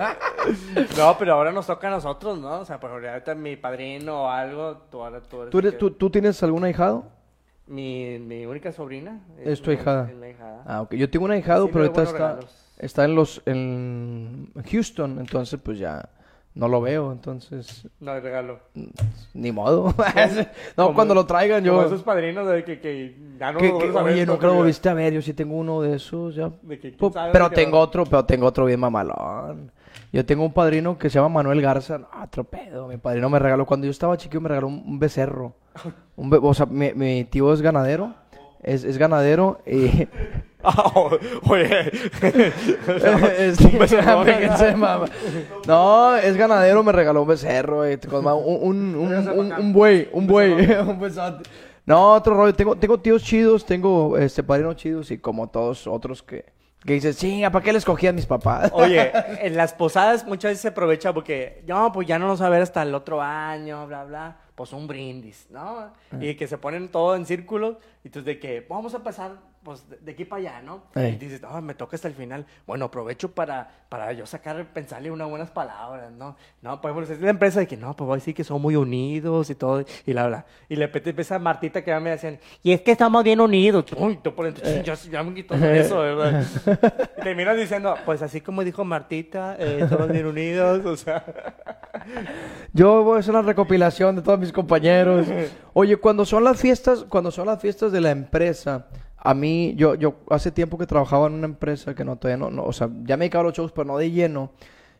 [0.97, 2.59] No, pero ahora nos toca a nosotros, ¿no?
[2.59, 5.77] O sea, por ahorita mi padrino o algo, tú ahora tú eres ¿Tú, eres, que-
[5.77, 7.05] tú, ¿Tú tienes algún ahijado?
[7.67, 9.21] Mi, mi única sobrina.
[9.43, 9.71] Es tu.
[9.71, 10.63] Es mi ahijada.
[10.65, 10.95] Ah, ok.
[10.95, 12.60] Yo tengo un ahijado, Sí, pero ahorita está, regalos.
[12.81, 16.09] Está en los en Houston, entonces pues ya
[16.53, 18.59] no lo veo, entonces No, regalo.
[19.33, 19.93] ni modo.
[20.77, 21.87] no, Como- cuando lo traigan Como yo.
[21.87, 24.55] esos padrinos de que, que ya no que- lo que- a ver oye, nunca lo
[24.55, 25.13] volviste a ver.
[25.13, 26.49] Yo sí tengo uno de esos ya.
[26.61, 29.71] De que, ¿quién Pu- sabe pero tengo otro, pero tengo otro bien mamalón.
[30.11, 31.97] Yo tengo un padrino que se llama Manuel Garza.
[31.97, 32.87] No, otro pedo.
[32.89, 35.53] Mi padrino me regaló, cuando yo estaba chiquillo, me regaló un, un becerro.
[36.17, 38.13] Un be- o sea, mi, mi tío es ganadero.
[38.61, 40.07] Es, es ganadero y...
[40.63, 41.17] Ah, o-
[41.49, 41.91] oye.
[43.37, 44.23] Este, Un becerro.
[44.23, 45.05] fíjense, mamá.
[45.67, 49.73] No, es ganadero, me regaló un becerro, eh, con ma- un, un, un, un- un
[49.73, 50.51] buey, un buey,
[50.87, 51.49] un besote.
[51.85, 52.53] No, otro rollo.
[52.53, 56.45] Tengo, tengo tíos chidos, tengo este padrinos chidos y como todos otros que,
[56.85, 58.69] que dices, chinga, ¿para qué les cogí a mis papás?
[58.75, 62.45] Oye, en las posadas muchas veces se aprovecha porque, no, pues ya no nos va
[62.47, 64.37] a ver hasta el otro año, bla, bla.
[64.53, 65.91] Pues un brindis, ¿no?
[66.19, 67.77] Y que se ponen todo en círculos.
[68.03, 69.31] Y entonces de que vamos a pasar,
[69.63, 70.83] pues, de, aquí para allá, ¿no?
[70.95, 71.13] Ey.
[71.13, 72.45] Y dices, no, me toca hasta el final.
[72.65, 76.35] Bueno, aprovecho para, para yo sacar, pensarle unas buenas palabras, ¿no?
[76.61, 78.75] No, pues, es la empresa de que, no, pues voy a decir que son muy
[78.75, 79.83] unidos y todo.
[80.05, 80.45] Y la bla.
[80.69, 83.85] Y le repente empieza Martita que ya me decían, y es que estamos bien unidos.
[83.97, 86.43] Uy, tú por dentro, "Chin, ya, ya me quitó eso, ¿verdad?
[87.17, 91.23] Y terminas diciendo, pues así como dijo Martita, eh, estamos bien unidos, o sea.
[92.73, 95.27] Yo voy a hacer una recopilación de todos mis compañeros.
[95.73, 98.87] Oye, cuando son las fiestas, cuando son las fiestas de la empresa,
[99.23, 102.49] a mí, yo, yo hace tiempo que trabajaba en una empresa que no todavía no,
[102.49, 104.51] no, o sea, ya me dedicaba a los shows, pero no de lleno.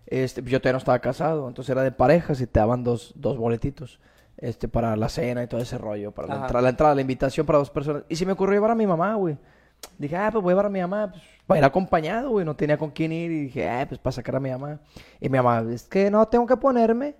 [0.05, 3.37] Este, yo todavía no estaba casado, entonces era de parejas y te daban dos, dos
[3.37, 3.99] boletitos.
[4.37, 7.59] Este, para la cena y todo ese rollo, para la, la entrada, la invitación para
[7.59, 8.03] dos personas.
[8.09, 9.37] Y se me ocurrió llevar a mi mamá, güey.
[9.97, 12.45] Dije, ah, pues voy a llevar a mi mamá, pues, para ir acompañado, güey.
[12.45, 13.31] No tenía con quién ir.
[13.31, 14.79] Y dije, ah, pues para sacar a mi mamá.
[15.19, 17.15] Y mi mamá, es que no tengo que ponerme.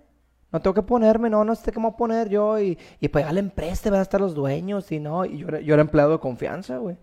[0.52, 2.60] No tengo que ponerme, no, no sé qué me voy a poner yo.
[2.60, 4.92] Y, y pues ya la empresa van a estar los dueños.
[4.92, 6.96] Y no, y yo era, yo era empleado de confianza, güey.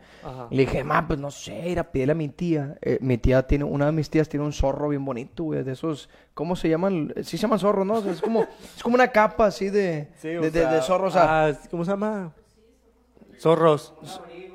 [0.51, 2.77] Le dije, ma, pues no sé, ir a pedirle a mi tía.
[2.81, 5.71] Eh, mi tía tiene, una de mis tías tiene un zorro bien bonito, güey, de
[5.71, 7.13] esos, ¿cómo se llaman?
[7.23, 7.95] Sí se llaman zorro, ¿no?
[7.95, 8.41] O sea, es como,
[8.77, 11.83] es como una capa así de, Sí, de, de- de zorro, o sea, ah, ¿Cómo
[11.83, 12.31] se llama?
[13.39, 13.93] Zorros.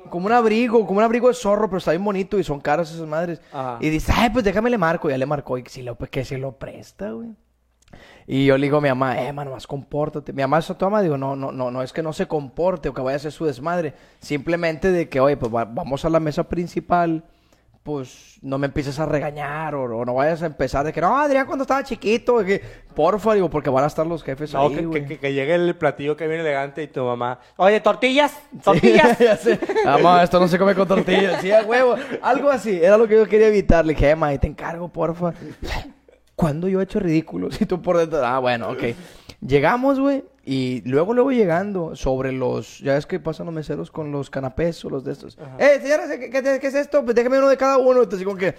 [0.09, 2.91] como un abrigo, como un abrigo de zorro, pero está bien bonito y son caras
[2.93, 3.41] esas madres.
[3.51, 3.77] Ajá.
[3.81, 5.09] Y dice, ay, pues déjame le marco.
[5.09, 7.29] Y ya le marcó y si lo, pues, que se lo presta, güey.
[8.27, 10.33] Y yo le digo a mi mamá, eh, mano, más compórtate.
[10.33, 12.93] Mi mamá se toma, digo, no, no, no, no es que no se comporte o
[12.93, 13.93] que vaya a hacer su desmadre.
[14.19, 17.23] Simplemente de que, oye, pues va- vamos a la mesa principal,
[17.83, 21.15] pues no me empieces a regañar o, o no vayas a empezar de que, no,
[21.19, 22.59] Adrián cuando estaba chiquito, que,
[22.95, 25.01] porfa, digo, porque van a estar los jefes No, ahí, que, güey.
[25.03, 27.37] que, que- que llegue el platillo que viene elegante y tu mamá.
[27.57, 29.19] Oye, tortillas, tortillas.
[29.19, 29.59] ya sé.
[29.85, 31.41] Mamá, esto no se come con tortillas.
[31.41, 31.93] Sí, a huevo.
[32.23, 32.75] Algo así.
[32.83, 33.85] Era lo que yo quería evitar.
[33.85, 35.31] Le dije, "Eh, ma, te encargo, porfa.
[36.35, 37.59] ¿Cuándo yo he hecho ridículos?
[37.61, 38.25] Y tú por dentro.
[38.25, 38.83] Ah, bueno, ok.
[39.45, 40.23] Llegamos, güey.
[40.47, 42.79] Y luego, luego llegando sobre los.
[42.79, 45.37] Ya es que pasan los meseros con los canapés o los de estos.
[45.57, 47.03] Eh, señores, ¿qué, qué- qué es esto?
[47.03, 48.03] Pues déjame uno de cada uno.
[48.03, 48.53] Entonces, como que.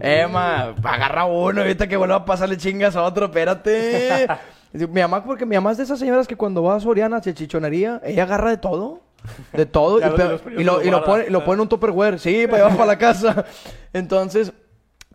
[0.00, 1.62] Eh, ma, agarra uno.
[1.62, 3.26] Ahorita que vuelva a pasarle chingas a otro.
[3.26, 4.26] Espérate.
[4.72, 7.16] Digo, Mi mamá, porque mi mamá es de esas señoras que cuando va a Soriana,
[7.16, 9.00] hacia chichonería, ella agarra de todo.
[9.54, 9.98] De todo.
[10.56, 12.18] Y, y lo, y lo pone, lo pone en un tupperware.
[12.18, 13.44] Sí, para llevar para la casa.
[13.94, 14.52] Entonces,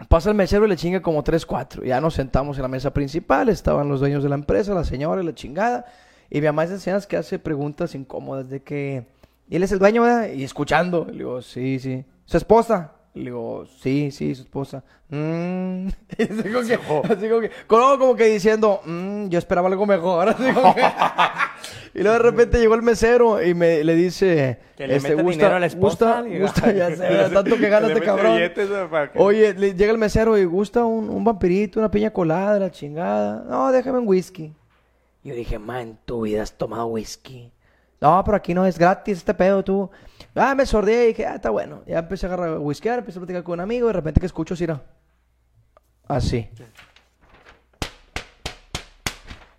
[0.10, 1.84] pasa el mesero y le chinga como 3, 4.
[1.84, 3.50] Ya nos sentamos en la mesa principal.
[3.50, 5.86] Estaban los dueños de la empresa, la señora y la chingada.
[6.30, 9.08] Y mi mamá es de señoras que hace preguntas incómodas de que...
[9.48, 10.30] Y él es el dueño, ¿verdad?
[10.30, 11.06] Y escuchando.
[11.06, 12.04] Le digo, sí, sí.
[12.26, 12.94] ¿Su esposa?
[13.16, 14.84] Le digo, sí, sí, su esposa.
[15.10, 15.88] Mm.
[16.20, 16.74] así como que,
[17.14, 20.30] así como que, como, como que diciendo, "Mm, yo esperaba algo mejor.
[20.38, 20.82] Así como que-
[21.94, 25.24] y luego de repente llegó el mesero y me le dice, Que le este, mete
[25.24, 26.24] gusta, dinero a la esposa.
[26.42, 28.38] gusta, ya sé, tanto que gana este cabrón.
[29.16, 33.46] Oye, le llega el mesero y gusta un, un vampirito, una piña colada, la chingada.
[33.50, 34.54] No, déjame un whisky.
[35.24, 37.50] Yo dije, man, en tu vida has tomado whisky.
[38.02, 39.90] No, pero aquí no es gratis este pedo, tú.
[40.36, 41.84] Ah, me sordí y dije, ah, está bueno.
[41.88, 44.26] Ya empecé a agarrar whisky, empecé a platicar con un amigo y de repente que
[44.26, 44.82] escucho, Cira.
[46.08, 46.50] Así.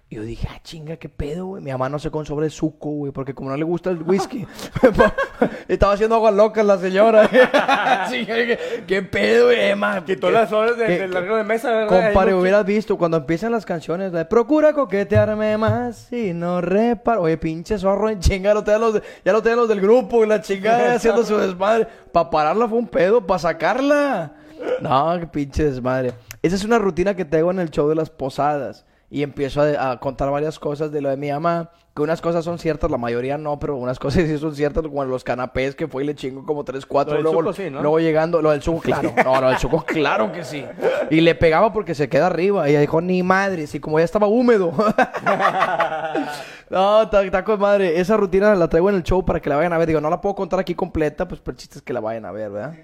[0.08, 1.62] Y yo dije, ah, chinga, qué pedo, güey.
[1.64, 4.46] Mi mamá no se con sobre suco, güey, porque como no le gusta el whisky,
[5.68, 7.28] estaba haciendo agua loca la señora.
[8.86, 10.04] Qué pedo, güey, ma.
[10.04, 12.04] Quitó las horas de- ¿Qué- del largo de mesa, ¿verdad?
[12.04, 17.22] Compadre, hubieras visto cuando empiezan las canciones de Procura coquetearme más y no reparo.
[17.22, 20.28] Oye, pinche zorro en chinga, lo los de- ya lo tenían los del grupo y
[20.28, 21.86] la chingada haciendo su desmadre.
[22.12, 24.32] Para pararla fue un pedo, para sacarla.
[24.80, 26.12] No, qué pinche desmadre.
[26.42, 28.84] Esa es una rutina que tengo en el show de las posadas.
[29.16, 31.70] Y empiezo a, a contar varias cosas de lo de mi mamá.
[31.94, 35.02] Que unas cosas son ciertas, la mayoría no, pero unas cosas sí son ciertas, como
[35.06, 37.12] los canapés que fue y le chingo como tres, cuatro.
[37.12, 37.80] Lo del luego, suco sí, ¿no?
[37.80, 39.14] luego llegando, lo del suco, claro.
[39.24, 40.62] No, lo del suco, claro que sí.
[41.08, 42.68] Y le pegaba porque se queda arriba.
[42.68, 44.70] Y ella dijo, ni madre, si como ya estaba húmedo.
[46.68, 47.98] no, está con madre.
[47.98, 49.88] Esa rutina la traigo en el show para que la vayan a ver.
[49.88, 52.26] Digo, no la puedo contar aquí completa, pues pero el chiste es que la vayan
[52.26, 52.74] a ver, ¿verdad?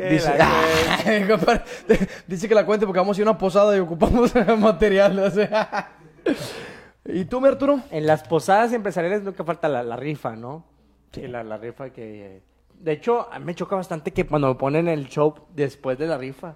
[0.00, 1.62] Eh, Dice, compadre,
[2.26, 5.18] dice que la cuente porque vamos a ir a una posada y ocupamos material.
[5.18, 5.90] o sea.
[7.04, 7.80] ¿Y tú, mi Arturo?
[7.90, 10.64] En las posadas empresariales nunca falta la, la rifa, ¿no?
[11.12, 11.26] Sí.
[11.26, 12.42] La, la rifa que...
[12.78, 16.06] De hecho, a mí me choca bastante que cuando me ponen el show después de
[16.06, 16.54] la rifa,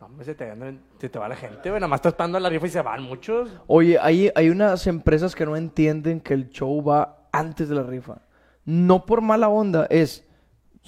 [0.00, 0.52] no, hombre, se te,
[0.98, 1.78] se te va la gente, güey.
[1.78, 3.50] Nada más estás esperando la rifa y se van muchos.
[3.68, 7.84] Oye, hay, hay unas empresas que no entienden que el show va antes de la
[7.84, 8.22] rifa.
[8.64, 10.26] No por mala onda, es...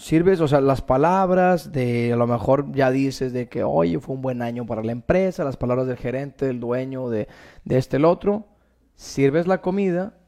[0.03, 4.17] Sirves, o sea, las palabras de, a lo mejor ya dices de que, oye, fue
[4.17, 7.29] un buen año para la empresa, las palabras del gerente, del dueño, de,
[7.65, 8.49] de este, el otro.
[8.97, 10.19] Sirves la comida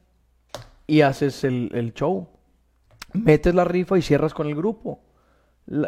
[0.87, 2.29] y haces el, el show.
[3.11, 5.01] Metes la rifa y cierras con el grupo.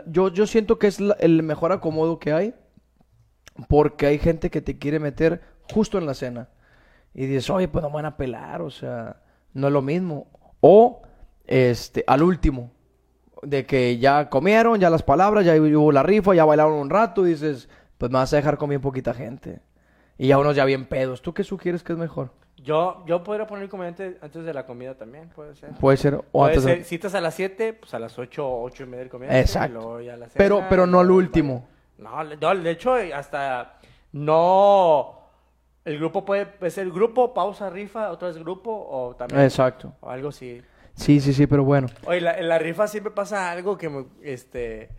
[0.08, 2.56] Yo, yo siento que es el mejor acomodo que hay
[3.70, 6.50] porque hay gente que te quiere meter justo en la cena.
[7.14, 9.22] Y dices, oye, pues no me van a pelar, o sea,
[9.54, 10.28] no es lo mismo.
[10.60, 11.04] O,
[11.46, 12.74] este, al último,
[13.44, 17.26] de que ya comieron, ya las palabras, ya hubo la rifa, ya bailaron un rato,
[17.26, 19.60] y dices, pues me vas a dejar con bien poquita gente.
[20.18, 21.22] Y ya unos ya bien pedos.
[21.22, 22.32] ¿Tú qué sugieres que es mejor?
[22.58, 25.70] Yo, yo podría poner comediante antes de la comida también, puede ser.
[25.80, 28.62] Puede ser, o Puede antes de- ser, citas a las 7, pues a las 8,
[28.62, 29.40] 8 y media del comediante.
[29.40, 30.02] Exacto.
[30.02, 31.68] y a Pero, cena, pero no al último.
[32.00, 33.80] No, no, de hecho, hasta
[34.12, 35.14] no.
[35.86, 39.42] El grupo puede ser grupo, pausa, rifa, otra vez grupo, o también.
[39.42, 39.94] Exacto.
[40.02, 40.62] O algo así.
[40.98, 41.88] Sí, sí, sí, pero bueno.
[42.06, 44.90] Oye, la- en la rifa siempre pasa algo que, me- este,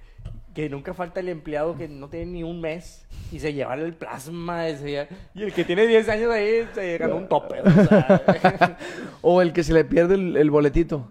[0.55, 3.93] que nunca falta el empleado que no tiene ni un mes y se lleva el
[3.95, 4.69] plasma.
[4.69, 7.61] ese- y el que tiene 10 años ahí se ganó un tope.
[7.61, 8.77] o sea.
[9.23, 11.09] O el que se le pierde el, el boletito.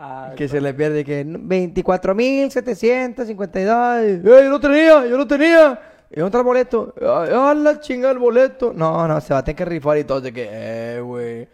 [0.00, 4.04] Ah, Que se le pierde que 24.752.
[4.04, 5.06] ¡Eh, yo lo tenía!
[5.06, 5.80] ¡Yo lo tenía!
[6.10, 6.94] ¿Y dónde está el boleto?
[7.02, 8.72] ¡Ah, la chinga el boleto!
[8.74, 10.20] No, no, se va a tener que rifar y todo.
[10.20, 11.48] De que, eh, güey.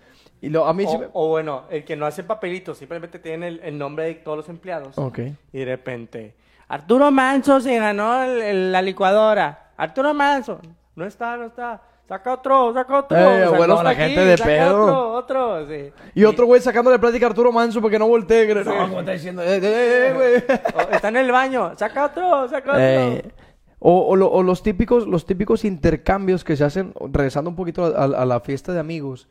[0.45, 1.07] Y lo, a mí sí o, me...
[1.13, 4.49] o bueno, el que no hace papelitos, simplemente tiene el, el nombre de todos los
[4.49, 4.99] empleados.
[4.99, 5.19] Ok.
[5.53, 6.35] Y de repente,
[6.69, 9.71] Arturo Manso se ganó el- el- la licuadora.
[9.77, 10.61] Arturo Manso,
[10.97, 11.81] no está, no está.
[12.07, 13.17] Saca otro, saca otro.
[13.19, 14.83] Eh, bueno, no la gente de saca pedo.
[15.17, 15.91] Otro, otro, sí.
[16.15, 18.47] Y otro güey sacándole plática a Arturo Manso porque no voltee.
[18.47, 19.43] que- No, ¿cómo está diciendo?
[19.43, 20.59] Eh, eh, eh, güey.
[20.87, 22.83] O está en el baño, saca otro, saca otro.
[22.83, 23.23] Eh,
[23.79, 27.85] o, o lo- o los típicos los típicos intercambios que se hacen, regresando un poquito
[27.87, 29.27] a, a la fiesta de amigos,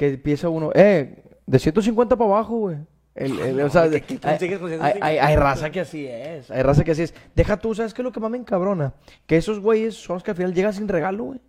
[0.00, 2.76] que empieza uno, eh, de 150 para abajo, güey.
[3.14, 4.82] El- el- o sea, ¿qué- qué hay, hay- 150?
[5.02, 7.14] hay- hay raza que así es, hay raza que así es.
[7.34, 8.94] Deja tú, ¿sabes qué es lo que más me encabrona?
[9.26, 11.40] Que esos güeyes son los que al final llegan sin regalo, güey.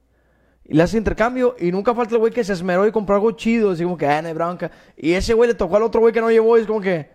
[0.66, 3.32] Y le hace intercambio y nunca falta el güey que se esmeró y compró algo
[3.32, 4.70] chido, así como que, ah, no hay bronca.
[4.98, 7.08] Y ese güey le tocó al otro güey que no llevó y es como que,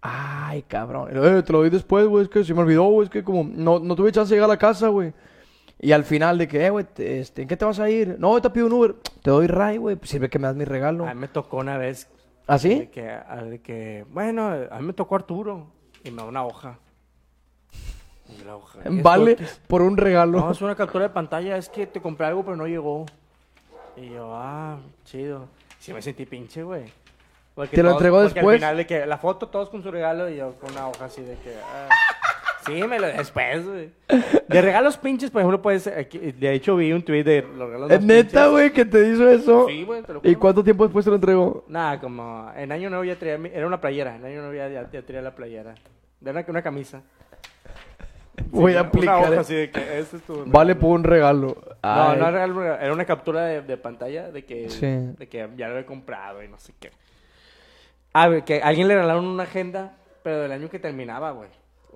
[0.00, 1.08] ay, cabrón.
[1.12, 3.42] "Eh, te lo doy después, güey, es que se me olvidó, güey, es que como
[3.42, 5.12] no, no tuve chance de llegar a la casa, güey.
[5.80, 8.16] Y al final de que, eh, güey, te- este, ¿en qué te vas a ir?
[8.18, 8.94] No, te pido un Uber.
[9.22, 11.06] Te doy ray, güey, pues sirve que me das mi regalo.
[11.06, 12.08] A mí me tocó una vez
[12.48, 12.86] ¿Ah, de sí?
[12.88, 15.66] que, al que, bueno, a mí me tocó Arturo
[16.02, 16.78] y me da una hoja.
[18.40, 19.36] Y la hoja, ¿qué es Vale
[19.68, 20.40] por un regalo.
[20.40, 23.06] No, es una captura de pantalla, es que te compré algo pero no llegó.
[23.96, 25.46] Y yo, ah, chido.
[25.78, 26.84] Sí me sentí pinche, güey.
[27.54, 28.54] Porque ¿Te lo todos- entregó después?
[28.54, 31.04] Al final de que la foto todos con su regalo y yo con una hoja
[31.06, 31.54] así de que...
[31.64, 31.88] ah,
[32.68, 33.90] sí, me lo después, güey.
[34.48, 35.86] De regalos pinches, por ejemplo, puedes...
[35.86, 38.50] aquí- De hecho, vi un tweet de los regalos ¿Es más neta, pinches.
[38.50, 39.66] güey, que te hizo eso?
[39.68, 40.40] Sí, güey, te lo ¿Y juro.
[40.40, 41.64] cuánto tiempo después te lo entregó?
[41.68, 43.38] Nada, como en año nuevo ya traía...
[43.38, 44.16] mi- Era una playera.
[44.16, 45.74] En año nuevo ya, ya, ya traía la playera.
[46.22, 47.02] Era una, una camisa.
[48.50, 49.30] Voy a Una aplicar.
[49.32, 51.56] hoja así de que este es tu Vale por un regalo.
[51.66, 52.18] No, Ay.
[52.18, 54.86] no era regalo, era una captura de, de pantalla de que, Sí.
[54.86, 56.90] de que ya lo he comprado y no sé qué.
[58.12, 61.48] A ver, que a alguien le regalaron una agenda, pero del año que terminaba, güey.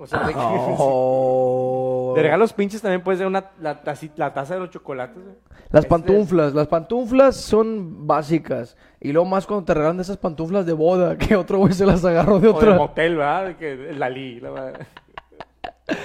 [0.03, 0.39] O sea, de que...
[0.41, 2.13] Oh.
[2.17, 3.81] De regalos pinches también puede ser una, la,
[4.17, 5.23] la taza de los chocolates.
[5.71, 8.77] Las Este- pantuflas, las pantuflas son básicas.
[9.01, 12.05] Y luego más cuando te regalan esas pantuflas de boda, que otro güey se las
[12.05, 13.47] agarró de O de motel, ¿verdad?
[13.47, 14.87] De que el Dalí, la verdad.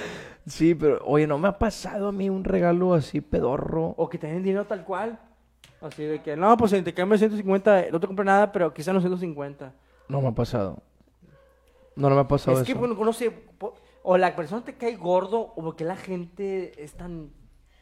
[0.45, 3.93] Sí, pero oye, no me ha pasado a mí un regalo así pedorro.
[3.97, 5.19] O que te den dinero tal cual.
[5.81, 9.03] Así de que, no, pues te cambio 150, no te compré nada, pero quizá los
[9.03, 9.73] 150.
[10.07, 10.81] No me ha pasado.
[11.97, 12.79] No, no me ha pasado es que, eso.
[12.79, 13.29] bueno, no sé,
[14.09, 17.29] o la persona te cae gordo, o porque la gente es tan,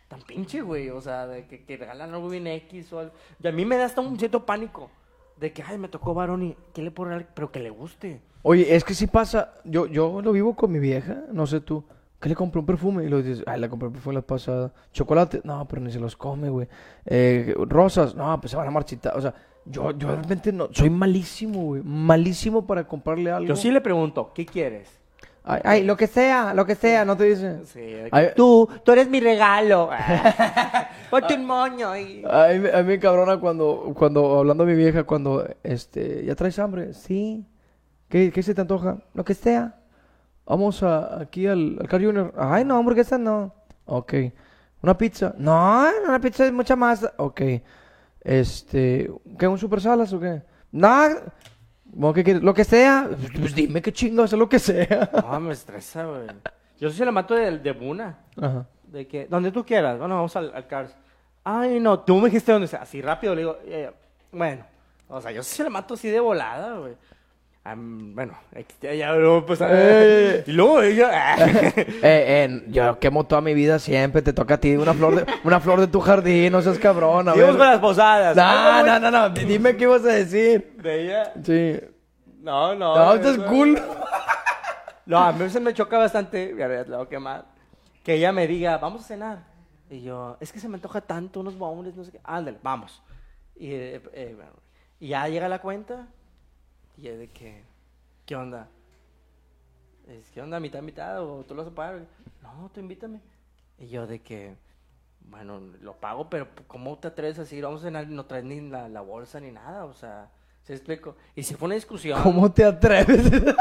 [0.08, 0.90] tan pinche, güey.
[0.90, 3.12] O sea, de que, que regalan algo bien X o algo.
[3.40, 4.90] Y a mí me da hasta un cierto pánico.
[5.40, 7.32] De que, ay, me tocó varón y, ¿qué le puedo regalar?
[7.36, 8.24] Pero que le guste.
[8.42, 9.54] Oye, es que sí pasa.
[9.66, 11.84] Yo, yo lo vivo con mi vieja, no sé tú.
[12.20, 14.74] Que le compré un perfume y lo dices, ay, le compré un perfume la pasada.
[14.94, 16.68] Chocolate, no, pero ni se los come, güey.
[17.06, 19.16] Eh, rosas, no, pues se van a marchitar.
[19.16, 21.84] O sea, yo, yo realmente no, soy malísimo, güey.
[21.84, 23.48] Malísimo para comprarle algo.
[23.48, 25.05] Yo sí le pregunto, ¿qué quieres?
[25.48, 27.64] Ay, ay, lo que sea, lo que sea, no te dice.
[27.66, 27.80] Sí,
[28.12, 29.90] Ay, tú, tú eres mi regalo.
[31.12, 32.24] Ponte un moño y...
[32.30, 36.26] A mí, me- a mí me cabrona cuando, cuando, hablando a mi vieja, cuando, este,
[36.26, 36.94] ¿ya traes hambre?
[36.94, 37.46] Sí.
[38.10, 38.98] ¿Qué, qué se te antoja?
[39.14, 39.76] Lo que sea.
[40.48, 42.34] Vamos a, aquí al, al Car Junior.
[42.38, 43.54] Ay, no, hamburguesa no.
[43.86, 44.14] Ok.
[44.82, 45.34] ¿Una pizza?
[45.38, 47.14] No, una pizza es mucha masa.
[47.18, 47.42] Ok.
[48.22, 50.42] Este, ¿qué, un super salas o qué?
[50.72, 50.90] No,
[51.96, 52.44] ¿cómo que quieres?
[52.44, 53.10] Lo que sea.
[53.40, 55.10] Pues dime qué chingados es lo que sea.
[55.32, 56.28] No, me estresa, güey.
[56.80, 58.20] Yo sí se la mato de, de Buna.
[58.40, 58.68] Ajá.
[58.84, 59.98] De que, donde tú quieras.
[59.98, 60.96] Bueno, vamos al, al Cars.
[61.44, 62.82] Ay, no, tú me dijiste donde sea.
[62.82, 63.92] Así rápido le digo, eh,
[64.32, 64.66] bueno.
[65.08, 66.96] O sea, yo sí se la mato así de volada, güey.
[67.68, 68.38] Am, bueno,
[68.80, 70.44] ya, luego, pues, Eh.
[70.46, 71.36] y luego ella,
[71.76, 75.26] Eh, eh, yo quemo toda mi vida siempre, te toca a ti una flor de,
[75.44, 77.26] una flor de tu jardín, no seas cabrón.
[77.26, 78.36] Seguimos con las posadas.
[78.36, 80.76] No, Algo no, no, no, dime qué ibas a decir.
[80.78, 81.80] De ella, Sí.
[82.42, 82.96] no, no.
[82.96, 83.82] No, estás eso- cool.
[85.08, 87.46] No, a mí se me choca bastante, voy a quemar,
[88.04, 89.40] que ella me diga, vamos a cenar.
[89.90, 92.20] Y yo, es que se me antoja tanto, unos bombones, no sé qué.
[92.24, 93.02] Ándale, vamos.
[93.56, 94.52] Y, eh, eh, bueno,
[95.00, 96.08] y ya llega la cuenta,
[96.98, 97.64] y es de que,
[98.26, 98.68] ¿qué onda?
[100.08, 100.60] Es, ¿Qué onda?
[100.60, 101.22] ¿Mitad, mitad?
[101.24, 102.02] ¿O tú lo vas a pagar?
[102.42, 103.20] No, tú invítame.
[103.78, 104.56] Y yo de que,
[105.22, 108.46] bueno, lo pago, pero ¿cómo te atreves a decir, vamos a cenar y no traes
[108.46, 109.86] ni la, la bolsa ni nada?
[109.86, 110.30] O sea,
[110.64, 111.16] ¿se explico?
[111.36, 112.22] Y si fue una discusión...
[112.22, 113.32] ¿Cómo te atreves?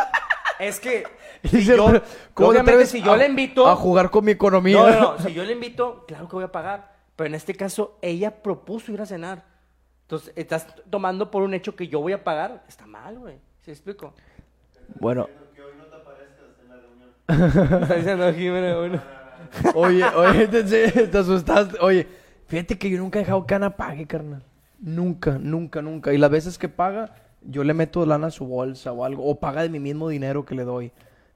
[0.57, 1.05] Es que
[1.45, 2.01] si yo,
[2.33, 4.77] ¿cómo te atreves si yo a- le invito, a jugar con mi economía?
[4.77, 7.57] no, no, no, si yo le invito, claro que voy a pagar, pero en este
[7.57, 9.45] caso ella propuso ir a cenar.
[10.15, 13.39] Entonces, estás tomando por un hecho que yo voy a pagar, está mal, güey.
[13.63, 14.15] ¿Sí explico?
[15.01, 15.29] Bueno,
[17.27, 19.03] Está diciendo Jimena, bueno.
[19.75, 20.63] oye, oye, te,
[21.07, 21.79] te asustaste.
[21.81, 22.07] Oye,
[22.47, 24.43] fíjate que yo nunca he dejado que Ana pague, carnal.
[24.79, 26.13] Nunca, nunca, nunca.
[26.13, 29.25] Y las veces que paga, yo le meto lana a su bolsa o algo.
[29.25, 30.93] O paga de mi mismo dinero que le doy.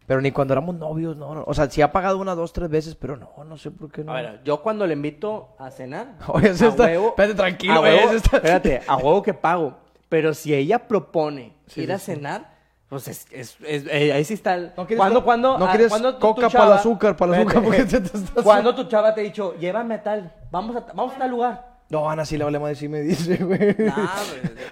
[0.09, 1.45] Pero ni cuando éramos novios, no, no.
[1.47, 4.03] O sea, sí ha pagado una, dos, tres veces, pero no, no sé por qué
[4.03, 4.11] no.
[4.13, 7.81] A ver, yo cuando le invito a cenar, Oye, a está- huevo- espérate, tranquilo, a
[7.83, 9.77] huevo- está- espérate, a huevo que pago.
[10.09, 12.05] Pero si ella propone Sí, ir sí, a sí.
[12.15, 12.57] cenar,
[12.89, 14.73] pues es, es- es- eh, ahí sí está el...
[14.75, 17.63] ¿No quieres, ¿Cuándo, cuándo, no ah, quieres cuándo coca para el azúcar, para el azúcar,
[17.65, 18.43] porque te, te estás...
[18.43, 21.78] Cuando tu chava te ha dicho, llévame a tal, vamos a, vamos a tal lugar.
[21.91, 23.75] No, Ana sí le vale más decir, me dice, güey.
[23.79, 24.09] Nah.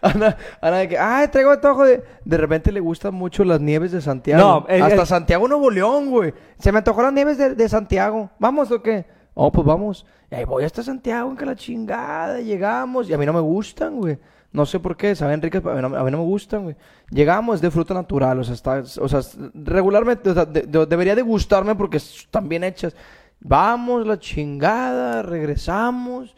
[0.02, 2.04] Ana, Ana de que, ay, traigo antojo de...
[2.24, 4.42] De repente le gustan mucho las nieves de Santiago.
[4.42, 6.34] No, el- Hasta el- Santiago Nuevo León, güey.
[6.58, 8.28] Se me antojó las nieves de, de Santiago.
[8.38, 9.06] ¿Vamos o qué?
[9.32, 10.04] Oh, pues vamos.
[10.30, 12.38] Y ahí voy hasta Santiago, en que la chingada.
[12.40, 13.08] Llegamos.
[13.08, 14.18] Y a mí no me gustan, güey.
[14.52, 16.64] No sé por qué, saben ricas, pero a mí no, a mí no me gustan,
[16.64, 16.76] güey.
[17.10, 19.20] Llegamos, es de fruta natural, o sea, está, o sea,
[19.54, 22.94] regularmente, o sea, de- de- debería de gustarme porque están bien hechas.
[23.40, 26.34] Vamos, la chingada, regresamos.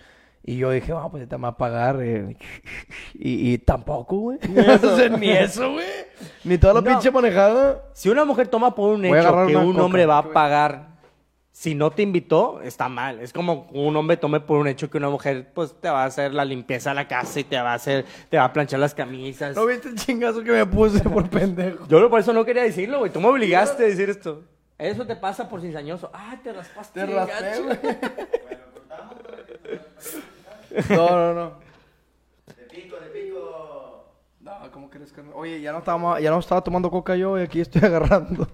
[0.51, 1.99] Y yo dije, vamos, pues te va a pagar.
[2.01, 2.35] eh,
[3.15, 4.39] Y, y tampoco, güey.
[5.19, 5.85] Ni eso, güey.
[6.45, 6.87] Ni toda la No.
[6.87, 7.85] pinche manejada.
[7.93, 9.85] Si una mujer toma por un Voy a hecho que un coca.
[9.85, 10.89] hombre va a pagar,
[11.53, 13.21] si no te invitó, está mal.
[13.21, 16.07] Es como un hombre tome por un hecho que una mujer, pues, te va a
[16.07, 18.81] hacer la limpieza de la casa y te va a hacer, te va a planchar
[18.81, 19.55] las camisas.
[19.55, 21.87] ¿No viste el chingazo que me puse por pendejo?
[21.89, 23.13] Yo por eso no quería decirlo, güey.
[23.13, 24.45] Tú me obligaste a decir esto.
[24.79, 26.11] Eso te pasa por cizañoso.
[26.15, 27.01] Ah, te raspaste.
[27.01, 27.65] Te raspé, gacho.
[27.65, 27.79] güey.
[30.91, 31.53] No, no, no.
[34.41, 35.35] No, ¿cómo crees que no?
[35.35, 38.49] Oye, ya no estaba, ya no estaba tomando coca yo y aquí estoy agarrando.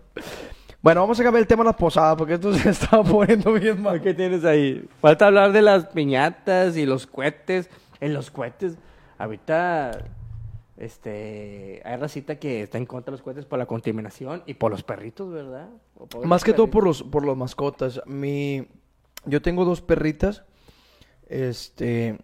[0.82, 3.80] Bueno, vamos a cambiar el tema de las posadas porque esto se estaba poniendo bien
[3.82, 4.00] mal.
[4.00, 4.86] ¿Qué tienes ahí?
[5.00, 7.70] Falta hablar de las piñatas y los cohetes.
[8.00, 8.76] En los cohetes,
[9.18, 9.92] ahorita
[10.76, 14.72] Este, hay racita que está en contra de los cohetes por la contaminación y por
[14.72, 15.68] los perritos, ¿verdad?
[16.24, 18.02] Más que todo por los, por las mascotas.
[18.06, 18.66] Mi,
[19.24, 20.44] yo tengo dos perritas.
[21.28, 22.18] Este,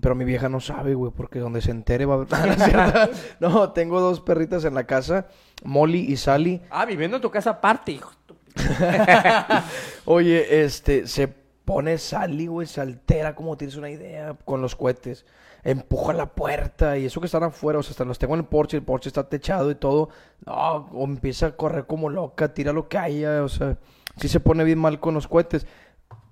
[0.00, 3.08] pero mi vieja no sabe, güey, porque donde se entere va a.
[3.40, 5.26] No, tengo dos perritas en la casa,
[5.64, 6.60] Molly y Sally.
[6.70, 8.12] Ah, viviendo en tu casa aparte, hijo.
[10.04, 11.28] Oye, este, se
[11.64, 15.24] pone Sally, güey, se altera, como tienes una idea, con los cohetes.
[15.64, 18.46] Empuja la puerta y eso que están afuera, o sea, hasta los tengo en el
[18.46, 20.08] porche, el porche está techado y todo.
[20.44, 23.76] No, o empieza a correr como loca, tira lo que haya, o sea,
[24.16, 25.66] sí se pone bien mal con los cohetes.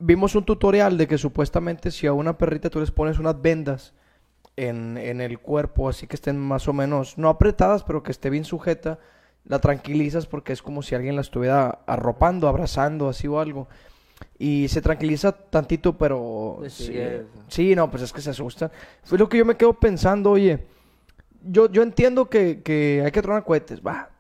[0.01, 3.95] Vimos un tutorial de que supuestamente si a una perrita tú les pones unas vendas
[4.57, 8.31] en, en el cuerpo, así que estén más o menos, no apretadas, pero que esté
[8.31, 8.99] bien sujeta,
[9.45, 13.69] la tranquilizas porque es como si alguien la estuviera arropando, abrazando, así o algo.
[14.39, 16.57] Y se tranquiliza tantito, pero...
[16.59, 17.03] Pues sí, sí,
[17.49, 18.71] sí, no, pues es que se asustan.
[19.05, 20.67] Fue lo que yo me quedo pensando, oye,
[21.43, 24.11] yo, yo entiendo que, que hay que tronar cohetes, va.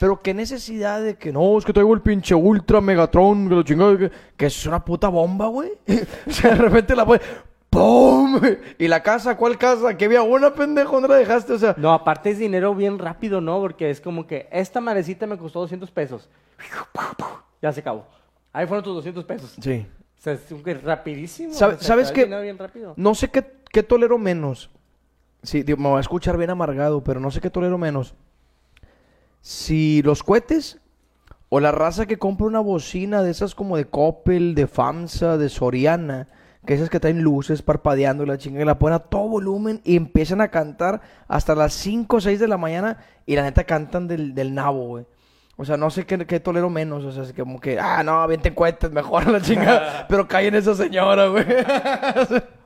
[0.00, 3.62] Pero qué necesidad de que no, es que traigo el pinche Ultra Megatron, que lo
[3.62, 5.72] chingado, que, que es una puta bomba, güey.
[6.26, 7.20] o sea, de repente la pone,
[7.68, 8.40] ¡pum!
[8.78, 9.94] Y la casa, ¿cuál casa?
[9.96, 11.52] Que había una pendejo, ¿dónde la dejaste?
[11.52, 13.60] O sea, No, aparte es dinero bien rápido, ¿no?
[13.60, 16.30] Porque es como que esta madrecita me costó 200 pesos.
[17.60, 18.06] Ya se acabó.
[18.54, 19.54] Ahí fueron tus 200 pesos.
[19.60, 19.86] sí.
[20.18, 21.54] O sea, es un que rapidísimo.
[21.54, 22.26] ¿Sabe- o sea, sabes va qué?
[22.96, 23.42] No sé qué,
[23.72, 24.68] qué tolero menos.
[25.42, 28.14] Sí, digo, me voy a escuchar bien amargado, pero no sé qué tolero menos.
[29.40, 30.80] Si los cohetes
[31.48, 35.48] o la raza que compra una bocina de esas como de Coppel, de FAMSA, de
[35.48, 36.28] Soriana,
[36.66, 39.80] que esas que traen luces parpadeando y la chingada, y la ponen a todo volumen
[39.82, 43.64] y empiezan a cantar hasta las 5 o 6 de la mañana y la neta
[43.64, 45.06] cantan del, del nabo, güey.
[45.56, 47.04] O sea, no sé qué, qué tolero menos.
[47.04, 50.06] O sea, es como que, ah, no, avienten cohetes mejor la chingada.
[50.08, 51.44] pero caen esa señora, güey.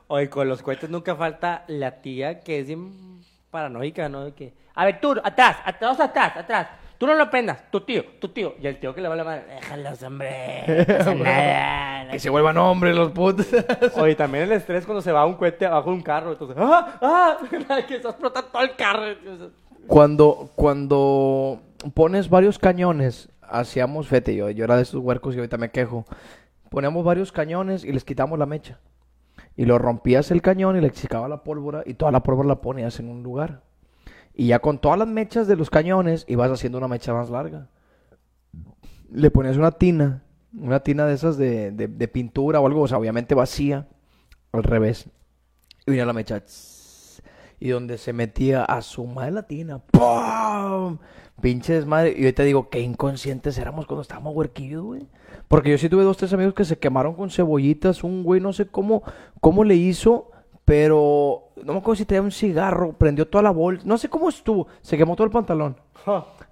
[0.07, 3.14] Oye, con los cohetes nunca falta la tía que es bien
[3.55, 4.25] paranoica, ¿no?
[4.25, 6.67] De que, a ver, tú, atrás, atrás, atrás, atrás.
[6.97, 8.55] Tú no lo prendas, tu tío, tu tío.
[8.61, 10.85] Y el tío que le va a la madre, déjalos, hombre.
[10.87, 12.11] No pasa nada.
[12.11, 13.47] Que se vuelvan hombres los putos.
[13.95, 16.33] Oye, también el estrés cuando se va un cohete abajo de un carro.
[16.33, 16.99] Entonces, ¡ah!
[17.01, 17.37] ¡ah!
[17.87, 19.03] Que se explota todo el carro.
[19.87, 21.61] cuando, cuando
[21.93, 26.05] pones varios cañones, hacíamos, fete, yo, yo era de esos huercos y ahorita me quejo.
[26.69, 28.79] Poníamos varios cañones y les quitamos la mecha.
[29.57, 32.61] Y lo rompías el cañón y le sacaba la pólvora y toda la pólvora la
[32.61, 33.63] ponías en un lugar.
[34.33, 37.69] Y ya con todas las mechas de los cañones ibas haciendo una mecha más larga.
[39.11, 42.97] Le ponías una tina, una tina de esas de, de- pintura o algo, o sea,
[42.97, 43.87] obviamente vacía,
[44.51, 45.09] al revés.
[45.85, 46.43] Y venía la mecha.
[47.59, 49.79] Y donde se metía a su madre la tina.
[49.91, 50.97] ¡Pum!
[51.41, 52.13] Pinche desmadre.
[52.17, 55.07] Y ahorita digo, qué inconscientes éramos cuando estábamos huerquillos, güey.
[55.47, 58.03] Porque yo sí tuve dos, tres amigos que se quemaron con cebollitas.
[58.03, 59.03] Un güey, no sé cómo,
[59.39, 60.31] cómo le hizo,
[60.65, 63.83] pero no me acuerdo si traía un cigarro, prendió toda la bolsa.
[63.85, 64.67] No sé cómo estuvo.
[64.81, 65.77] Se quemó todo el pantalón.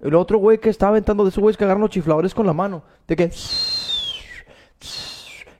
[0.00, 2.52] El otro güey que estaba aventando de esos güeyes que agarran los chifladores con la
[2.52, 2.82] mano.
[3.06, 3.30] De que.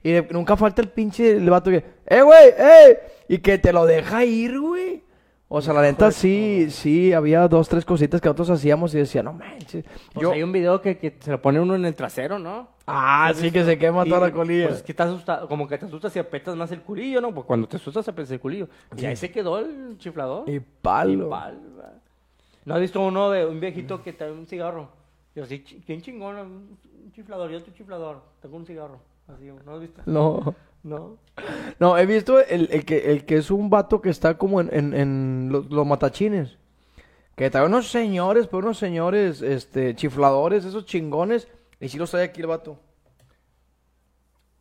[0.03, 1.85] Y nunca falta el pinche el vato que.
[2.07, 2.49] ¡Eh, güey!
[2.59, 2.99] ¡Eh!
[3.29, 5.04] Y que te lo deja ir, güey.
[5.57, 9.23] O sea, la neta sí, sí, había dos, tres cositas que nosotros hacíamos y decía,
[9.23, 9.85] no manches.
[10.21, 12.67] Yo, hay un video que, que se lo pone uno en el trasero, ¿no?
[12.89, 14.67] ah, sí que se quema Y, toda la colilla.
[14.67, 17.33] Pues es que te asusta, como que te asustas y apretas más el culillo, ¿no?
[17.33, 18.69] Pues cuando te asustas apretas el culillo.
[18.97, 20.51] Y ahí se quedó el chiflador.
[20.51, 21.29] y palo.
[21.29, 21.93] Y pal, va.
[22.65, 24.89] ¿No has visto uno de un viejito que trae un cigarro?
[25.37, 28.99] Yo sí, bien chingón, un un chiflador, yo tu chiflador, tengo un cigarro.
[29.29, 30.03] Así, ¿no has visto?
[30.07, 30.55] No.
[30.85, 31.19] No.
[31.81, 34.69] No, he visto el, el que, el que es un vato que está como en,
[34.73, 36.59] en, en los, los matachines.
[37.35, 41.49] Que trae unos señores, pero unos señores, este, chifladores, esos chingones.
[41.81, 42.79] Y si los trae aquí el vato.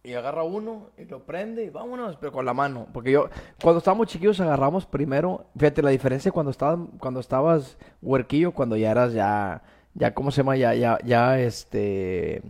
[0.02, 2.88] Y agarra uno y lo prende y vámonos, pero con la mano.
[2.94, 3.30] Porque yo,
[3.62, 8.92] cuando estábamos chiquillos agarramos primero, fíjate la diferencia cuando estabas, cuando estabas huerquillo, cuando ya
[8.92, 9.62] eras ya,
[9.94, 10.58] ya, ¿cómo se llama?
[10.58, 12.42] Ya, ya, ya, este,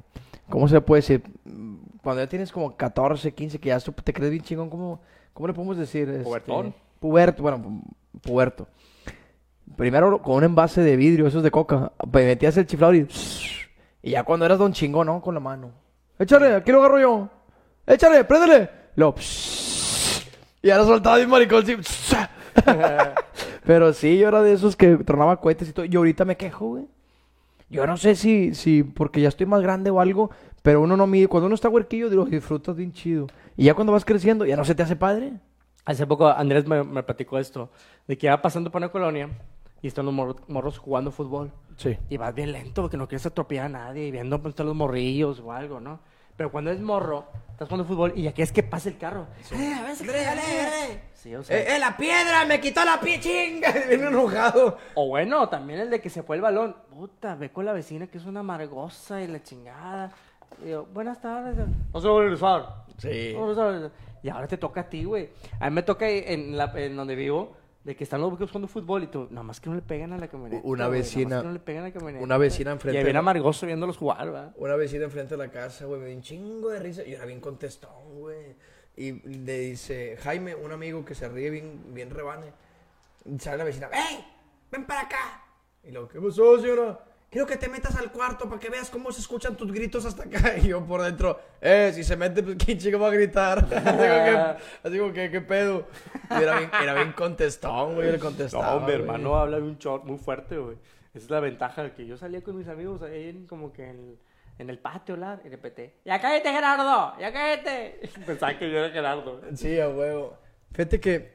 [0.50, 1.24] ¿cómo se puede decir?
[2.02, 5.02] Cuando ya tienes como 14, 15, que ya te crees bien chingón, ¿cómo,
[5.34, 6.10] cómo le podemos decir?
[6.10, 6.76] Este, Pubertón.
[7.00, 7.82] Puberto, bueno, pu-
[8.22, 8.68] puberto.
[9.78, 13.08] Primero con un envase de vidrio, esos de coca, metías el chiflador y...
[14.02, 15.22] Y ya cuando eras don chingón, ¿no?
[15.22, 15.72] Con la mano.
[16.20, 17.30] Échale, aquí lo agarro yo.
[17.88, 18.70] Échale, préndele.
[18.96, 19.16] Lo...
[20.62, 21.76] Y ahora soltaba bien maricón, sí.
[23.66, 25.86] Pero sí, yo era de esos que tronaba cohetes y todo.
[25.86, 26.86] Y ahorita me quejo, güey.
[27.74, 30.30] Yo no sé si, si porque ya estoy más grande o algo,
[30.62, 31.28] pero uno no mide.
[31.28, 33.28] Cuando uno está huerquillo, lo disfrutas bien chido.
[33.58, 35.34] Y ya cuando vas creciendo, ya no se te hace padre.
[35.86, 37.70] Hace poco Andrés me, me platicó esto,
[38.08, 39.30] de que iba pasando por una colonia
[39.82, 41.52] y están los mor- morros jugando fútbol.
[41.76, 41.98] Sí.
[42.10, 44.76] Y vas bien lento porque no quieres atropellar a nadie y viendo pues, están los
[44.76, 46.00] morrillos o algo, ¿no?
[46.36, 49.28] Pero cuando es morro, estás jugando fútbol y aquí es que pasa el carro.
[49.52, 51.04] Eh, a ver, se eh.
[51.14, 51.58] Sí, o sea.
[51.58, 52.46] ¡Eh, eh, la piedra!
[52.46, 53.72] ¡Me quitó la pie, chinga!
[53.88, 54.78] Viene enojado.
[54.96, 56.76] O bueno, también el de que se fue el balón.
[56.90, 60.12] Puta, ve con la vecina que es una amargosa y la chingada.
[60.66, 61.56] Y yo, buenas tardes.
[61.94, 62.76] No se va a regresar.
[62.98, 63.34] Sí.
[63.36, 63.92] No se va a regresar.
[64.24, 65.30] Y ahora te toca a ti, güey.
[65.60, 68.68] A mí me toca en, la, en donde vivo, de que están los güeyes jugando
[68.68, 70.62] fútbol y tú, nada más que no le pegan a la camioneta.
[70.66, 72.24] Una vecina- no le pegan a la camioneta.
[72.24, 74.54] una vecina enfrente Y bien la- amargoso viéndolos jugar, ¿verdad?
[74.56, 77.04] Una vecina enfrente de la casa, güey, me dio un chingo de risa.
[77.04, 78.56] Y era bien contestón, güey.
[78.96, 82.54] Y le dice, Jaime, un amigo que se ríe bien, bien rebane.
[83.26, 84.24] Y sale la vecina, ¡Ey!
[84.72, 85.44] ¡Ven para acá!
[85.84, 87.00] Y luego, ¿qué pasó, señora?
[87.34, 90.26] Quiero que te metas al cuarto para que veas cómo se escuchan tus gritos hasta
[90.26, 90.56] acá.
[90.62, 93.58] Y yo por dentro, eh, si se mete, pues quién chico va a gritar.
[94.84, 95.88] así como que, ¿qué pedo?
[96.30, 98.76] Y era bien, era bien contestón, güey, le contestaba.
[98.76, 98.96] No, mi güey.
[98.98, 100.78] hermano habla de un short muy fuerte, güey.
[101.16, 104.20] Esa es la ventaja que yo salía con mis amigos ahí en, como que en,
[104.60, 107.20] en el patio, la, y repeté, ¡Ya cállate, Gerardo!
[107.20, 108.00] ¡Ya cállate!
[108.28, 109.42] Pensaba que yo era Gerardo.
[109.56, 110.38] Sí, a huevo.
[110.72, 111.34] Fíjate que.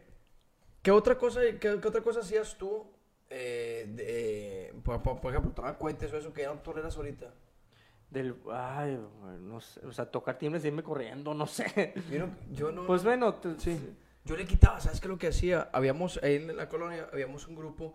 [0.80, 2.86] ¿Qué otra cosa, qué, qué otra cosa hacías tú?
[3.30, 7.32] Eh, de- por, por- por ejemplo, tomar cohetes o eso que ya no toleras ahorita.
[8.10, 8.98] Del, ay,
[9.40, 11.92] no sé, o sea, tocar timbres y irme corriendo, no sé.
[12.10, 12.30] Yo no.
[12.52, 13.54] Yo, no- Pues bueno, tú-
[14.24, 15.68] yo le quitaba, ¿sabes qué lo que hacía?
[15.72, 17.94] Habíamos, ahí en la colonia, habíamos un grupo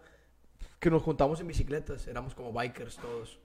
[0.80, 2.06] que nos juntamos en bicicletas.
[2.08, 3.40] Éramos como bikers todos.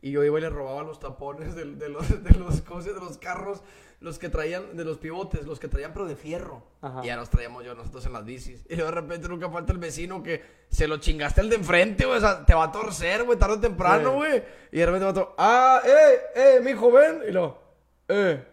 [0.00, 3.62] Y yo iba y le robaba los tapones de, los, de, los, de los carros,
[4.00, 6.64] los que traían, de los pivotes, los que traían pero de fierro.
[6.80, 7.02] Ajá.
[7.04, 8.64] Y ya nos traíamos yo nosotros en las bicis.
[8.68, 12.04] Y luego de repente nunca falta el vecino que se lo chingaste al de enfrente,
[12.04, 12.18] güey.
[12.18, 14.16] O sea, te va a torcer, güey, tarde o temprano, Sí.
[14.16, 14.42] güey.
[14.72, 17.20] Y de repente va a torcer, ah, eh, eh, mi joven.
[17.28, 17.62] Y luego,
[18.08, 18.44] eh,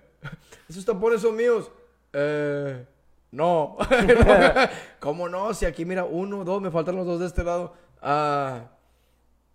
[0.69, 1.71] esos tapones son míos.
[2.13, 2.85] Eh,
[3.31, 3.75] no.
[4.99, 5.53] ¿Cómo no?
[5.55, 7.73] Si aquí mira, uno, dos, me faltan los dos de este lado.
[8.03, 8.65] Ah,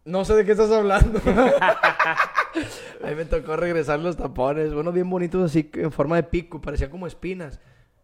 [0.05, 1.21] no sé de qué estás hablando.
[3.05, 6.61] A mí me tocó regresar los tapones, unos bien bonitos así en forma de pico,
[6.61, 7.61] parecían como espinas.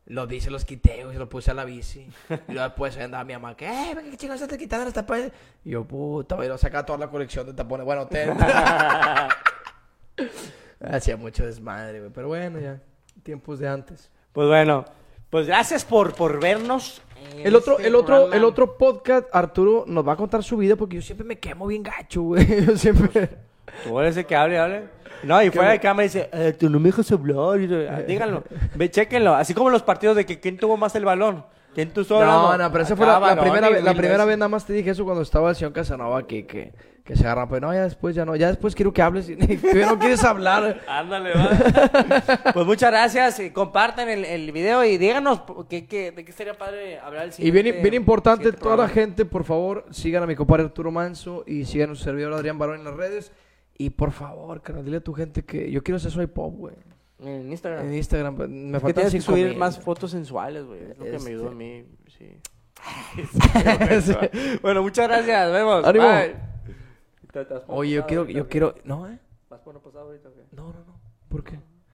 [0.07, 2.09] Los vi, se los quité, güey, se los puse a la bici.
[2.49, 3.93] Y luego después ahí andaba mi mamá, ¿qué?
[3.93, 5.31] Eh, ¿Qué chingados estás quitando los tapones?
[5.65, 7.87] Y yo, puta, güey, lo saca toda la colección de tapones.
[7.87, 8.37] Bueno, ten.
[10.81, 12.11] Hacía mucho desmadre, güey.
[12.13, 12.81] Pero bueno, ya.
[13.23, 14.11] Tiempos de antes.
[14.33, 14.85] Pues bueno,
[15.31, 17.01] pues gracias por, por vernos.
[17.43, 18.37] El otro, este el otro, programa.
[18.37, 21.67] el otro podcast, Arturo nos va a contar su vida porque yo siempre me quemo
[21.67, 22.47] bien gacho, güey.
[22.67, 23.31] Yo siempre.
[23.85, 24.83] Tú eres el que hable, hable.
[25.23, 27.59] No, y fuera de cámara dice, eh, tú no me dejas hablar.
[27.91, 28.43] "Ah, díganlo,
[28.75, 29.35] ve, chéquenlo.
[29.35, 31.45] Así como los partidos de que quién tuvo más el balón.
[31.75, 32.27] ¿Quién tú solo?
[32.27, 33.85] No, no, pero esa fue la, primera y vez.
[33.85, 36.73] La primera vez nada más te dije eso cuando estaba el señor Casanova aquí, que,
[37.05, 37.49] que se agarran.
[37.49, 38.35] Pero no, ya después ya no.
[38.35, 40.81] Ya después quiero que hables y tú ya no quieres hablar.
[40.89, 42.53] Ándale, va.
[42.55, 43.39] pues muchas gracias.
[43.39, 47.31] y Compartan el, el video y díganos qué, qué, de qué sería padre hablar el
[47.31, 47.63] Y siguiente.
[47.63, 51.67] bien, bien importante, toda la gente, por favor, sigan a mi compadre Arturo Manso y
[51.67, 53.33] sigan a su servidor Adrián Barón en las redes.
[53.79, 56.75] Y por favor, carnal, dile a tu gente que yo quiero hacer soy pop, güey.
[57.23, 57.87] En Instagram.
[57.87, 59.57] En Instagram, pues, me Es que faltan tienes que cinco subir mil.
[59.59, 60.83] más fotos sensuales, güey.
[60.83, 61.85] Es lo que me Este- ayudó a mí.
[62.19, 62.37] Sí.
[64.63, 65.45] bueno, muchas gracias.
[65.45, 65.85] Nos vemos.
[65.85, 66.05] Ánimo.
[66.09, 66.37] Bye.
[67.33, 69.19] ¿Te- te vas por Oye, yo quiero, yo quiero, no, ¿eh?
[69.49, 70.45] ¿Vas por no pasado ahorita o qué?
[70.53, 71.01] No, no, no.
[71.29, 71.59] ¿Por qué?